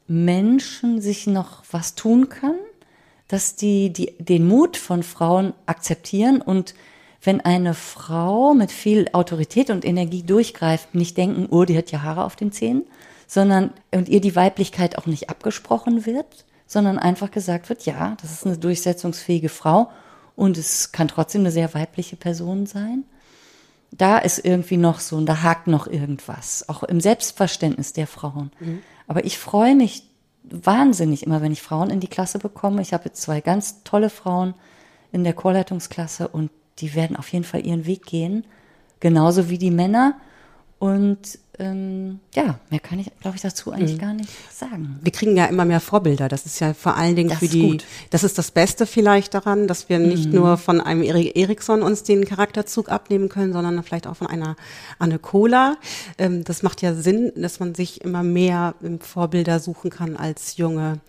[0.07, 2.55] Menschen sich noch was tun kann,
[3.33, 6.75] dass die, die den Mut von Frauen akzeptieren und
[7.23, 12.03] wenn eine Frau mit viel Autorität und Energie durchgreift, nicht denken, oh, die hat ja
[12.03, 12.83] Haare auf den Zähnen,
[13.25, 18.33] sondern und ihr die Weiblichkeit auch nicht abgesprochen wird, sondern einfach gesagt wird, ja, das
[18.33, 19.89] ist eine durchsetzungsfähige Frau
[20.35, 23.03] und es kann trotzdem eine sehr weibliche Person sein.
[23.89, 28.51] Da ist irgendwie noch so, und da hakt noch irgendwas, auch im Selbstverständnis der Frauen.
[28.59, 28.83] Mhm.
[29.07, 30.03] Aber ich freue mich
[30.43, 32.81] wahnsinnig immer, wenn ich Frauen in die Klasse bekomme.
[32.81, 34.53] Ich habe jetzt zwei ganz tolle Frauen
[35.11, 38.45] in der Chorleitungsklasse und die werden auf jeden Fall ihren Weg gehen,
[38.99, 40.15] genauso wie die Männer.
[40.79, 44.01] Und ähm, ja, mehr kann ich, glaube ich, dazu eigentlich mhm.
[44.01, 44.99] gar nicht sagen.
[45.03, 46.27] Wir kriegen ja immer mehr Vorbilder.
[46.27, 47.85] Das ist ja vor allen Dingen das für die, gut.
[48.09, 50.35] das ist das Beste vielleicht daran, dass wir nicht mhm.
[50.35, 54.55] nur von einem Erik Eriksson uns den Charakterzug abnehmen können, sondern vielleicht auch von einer
[54.97, 55.77] Anne Kohler.
[56.17, 61.01] Ähm, das macht ja Sinn, dass man sich immer mehr Vorbilder suchen kann als junge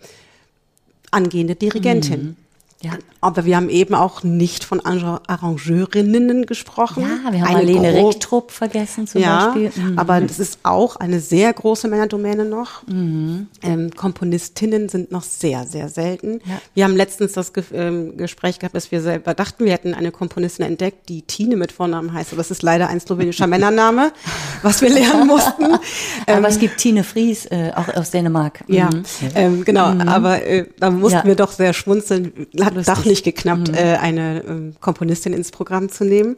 [1.09, 2.21] angehende Dirigentin.
[2.21, 2.44] Mhm.
[2.85, 2.93] Ja.
[3.21, 7.01] Aber wir haben eben auch nicht von Arrangeurinnen gesprochen.
[7.01, 9.71] Ja, wir haben eine Marlene Richtrup vergessen zum ja, Beispiel.
[9.75, 9.97] Mhm.
[9.97, 12.85] Aber das ist auch eine sehr große Männerdomäne noch.
[12.85, 13.47] Mhm.
[13.63, 16.39] Ähm, Komponistinnen sind noch sehr, sehr selten.
[16.45, 16.61] Ja.
[16.75, 20.11] Wir haben letztens das Ge ähm, Gespräch gehabt, dass wir selber dachten, wir hätten eine
[20.11, 22.31] Komponistin entdeckt, die Tine mit Vornamen heißt.
[22.31, 24.11] Aber das ist leider ein slowenischer Männername,
[24.61, 25.63] was wir lernen mussten.
[26.27, 28.67] aber ähm, es gibt Tine Fries, äh, auch aus Dänemark.
[28.67, 28.75] Mhm.
[28.75, 28.89] Ja,
[29.33, 29.93] ähm, genau.
[29.93, 30.01] Mhm.
[30.01, 32.45] Aber äh, da mussten wir doch sehr schmunzeln.
[32.61, 32.93] Hat Lustig.
[32.95, 33.75] doch nicht geklappt, mhm.
[33.75, 36.35] äh, eine äh, Komponistin ins Programm zu nehmen.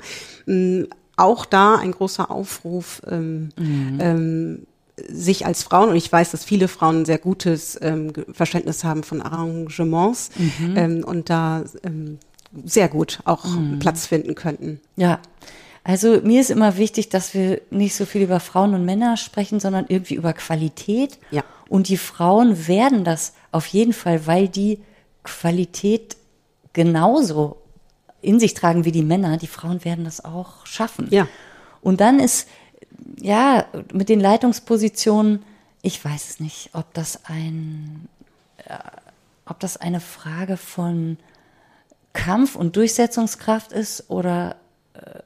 [0.47, 3.01] Ähm, auch da ein großer Aufruf.
[3.09, 3.97] Ähm, mhm.
[3.99, 4.67] ähm,
[5.09, 9.03] sich als Frauen, und ich weiß, dass viele Frauen ein sehr gutes ähm, Verständnis haben
[9.03, 10.73] von Arrangements mhm.
[10.75, 12.17] ähm, und da ähm,
[12.65, 13.79] sehr gut auch mhm.
[13.79, 14.79] Platz finden könnten.
[14.95, 15.19] Ja.
[15.83, 19.59] Also mir ist immer wichtig, dass wir nicht so viel über Frauen und Männer sprechen,
[19.59, 21.17] sondern irgendwie über Qualität.
[21.31, 21.43] Ja.
[21.69, 24.79] Und die Frauen werden das auf jeden Fall, weil die
[25.23, 26.17] Qualität
[26.77, 27.57] genauso
[28.21, 31.07] in sich tragen wie die Männer, die Frauen werden das auch schaffen.
[31.09, 31.27] Ja.
[31.81, 32.47] Und dann ist,
[33.19, 35.43] ja, mit den Leitungspositionen,
[35.81, 38.07] ich weiß es nicht, ob das ein,
[38.65, 38.77] äh,
[39.45, 41.17] ob das eine Frage von
[42.13, 44.55] Kampf und Durchsetzungskraft ist oder
[44.93, 45.19] äh,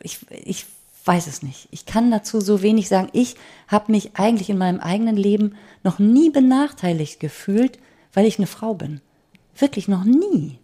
[0.00, 0.66] ich, ich
[1.04, 1.68] weiß es nicht.
[1.70, 3.08] Ich kann dazu so wenig sagen.
[3.12, 3.36] Ich
[3.68, 7.78] habe mich eigentlich in meinem eigenen Leben noch nie benachteiligt gefühlt,
[8.12, 9.00] weil ich eine Frau bin.
[9.56, 10.58] Wirklich noch nie.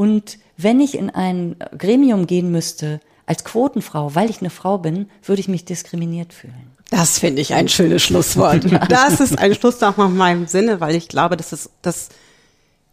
[0.00, 5.10] Und wenn ich in ein Gremium gehen müsste als Quotenfrau, weil ich eine Frau bin,
[5.24, 6.70] würde ich mich diskriminiert fühlen.
[6.88, 8.64] Das finde ich ein schönes Schlusswort.
[8.88, 12.08] Das ist ein Schlusswort nach meinem Sinne, weil ich glaube, dass es dass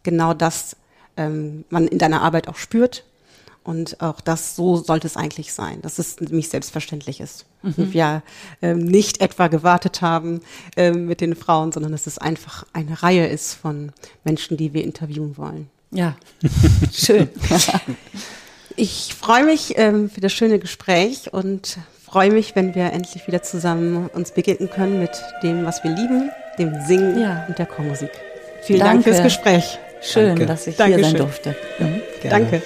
[0.02, 0.76] genau das
[1.16, 3.06] ähm, man in deiner Arbeit auch spürt
[3.64, 7.44] Und auch das, so sollte es eigentlich sein, dass es nämlich selbstverständlich ist.
[7.62, 7.74] Mhm.
[7.76, 8.22] Und wir
[8.62, 10.40] ähm, nicht etwa gewartet haben
[10.76, 13.92] ähm, mit den Frauen, sondern dass es einfach eine Reihe ist von
[14.24, 15.70] Menschen, die wir interviewen wollen.
[15.90, 16.16] Ja,
[16.92, 17.28] schön.
[18.76, 23.42] ich freue mich ähm, für das schöne Gespräch und freue mich, wenn wir endlich wieder
[23.42, 25.10] zusammen uns begegnen können mit
[25.42, 27.44] dem, was wir lieben, dem Singen ja.
[27.48, 28.10] und der Chormusik.
[28.62, 28.94] Vielen Danke.
[28.94, 29.78] Dank fürs Gespräch.
[30.00, 30.46] Schön, Danke.
[30.46, 31.04] dass ich Dankeschön.
[31.04, 31.56] hier sein durfte.
[31.78, 32.02] Mhm.
[32.28, 32.62] Danke.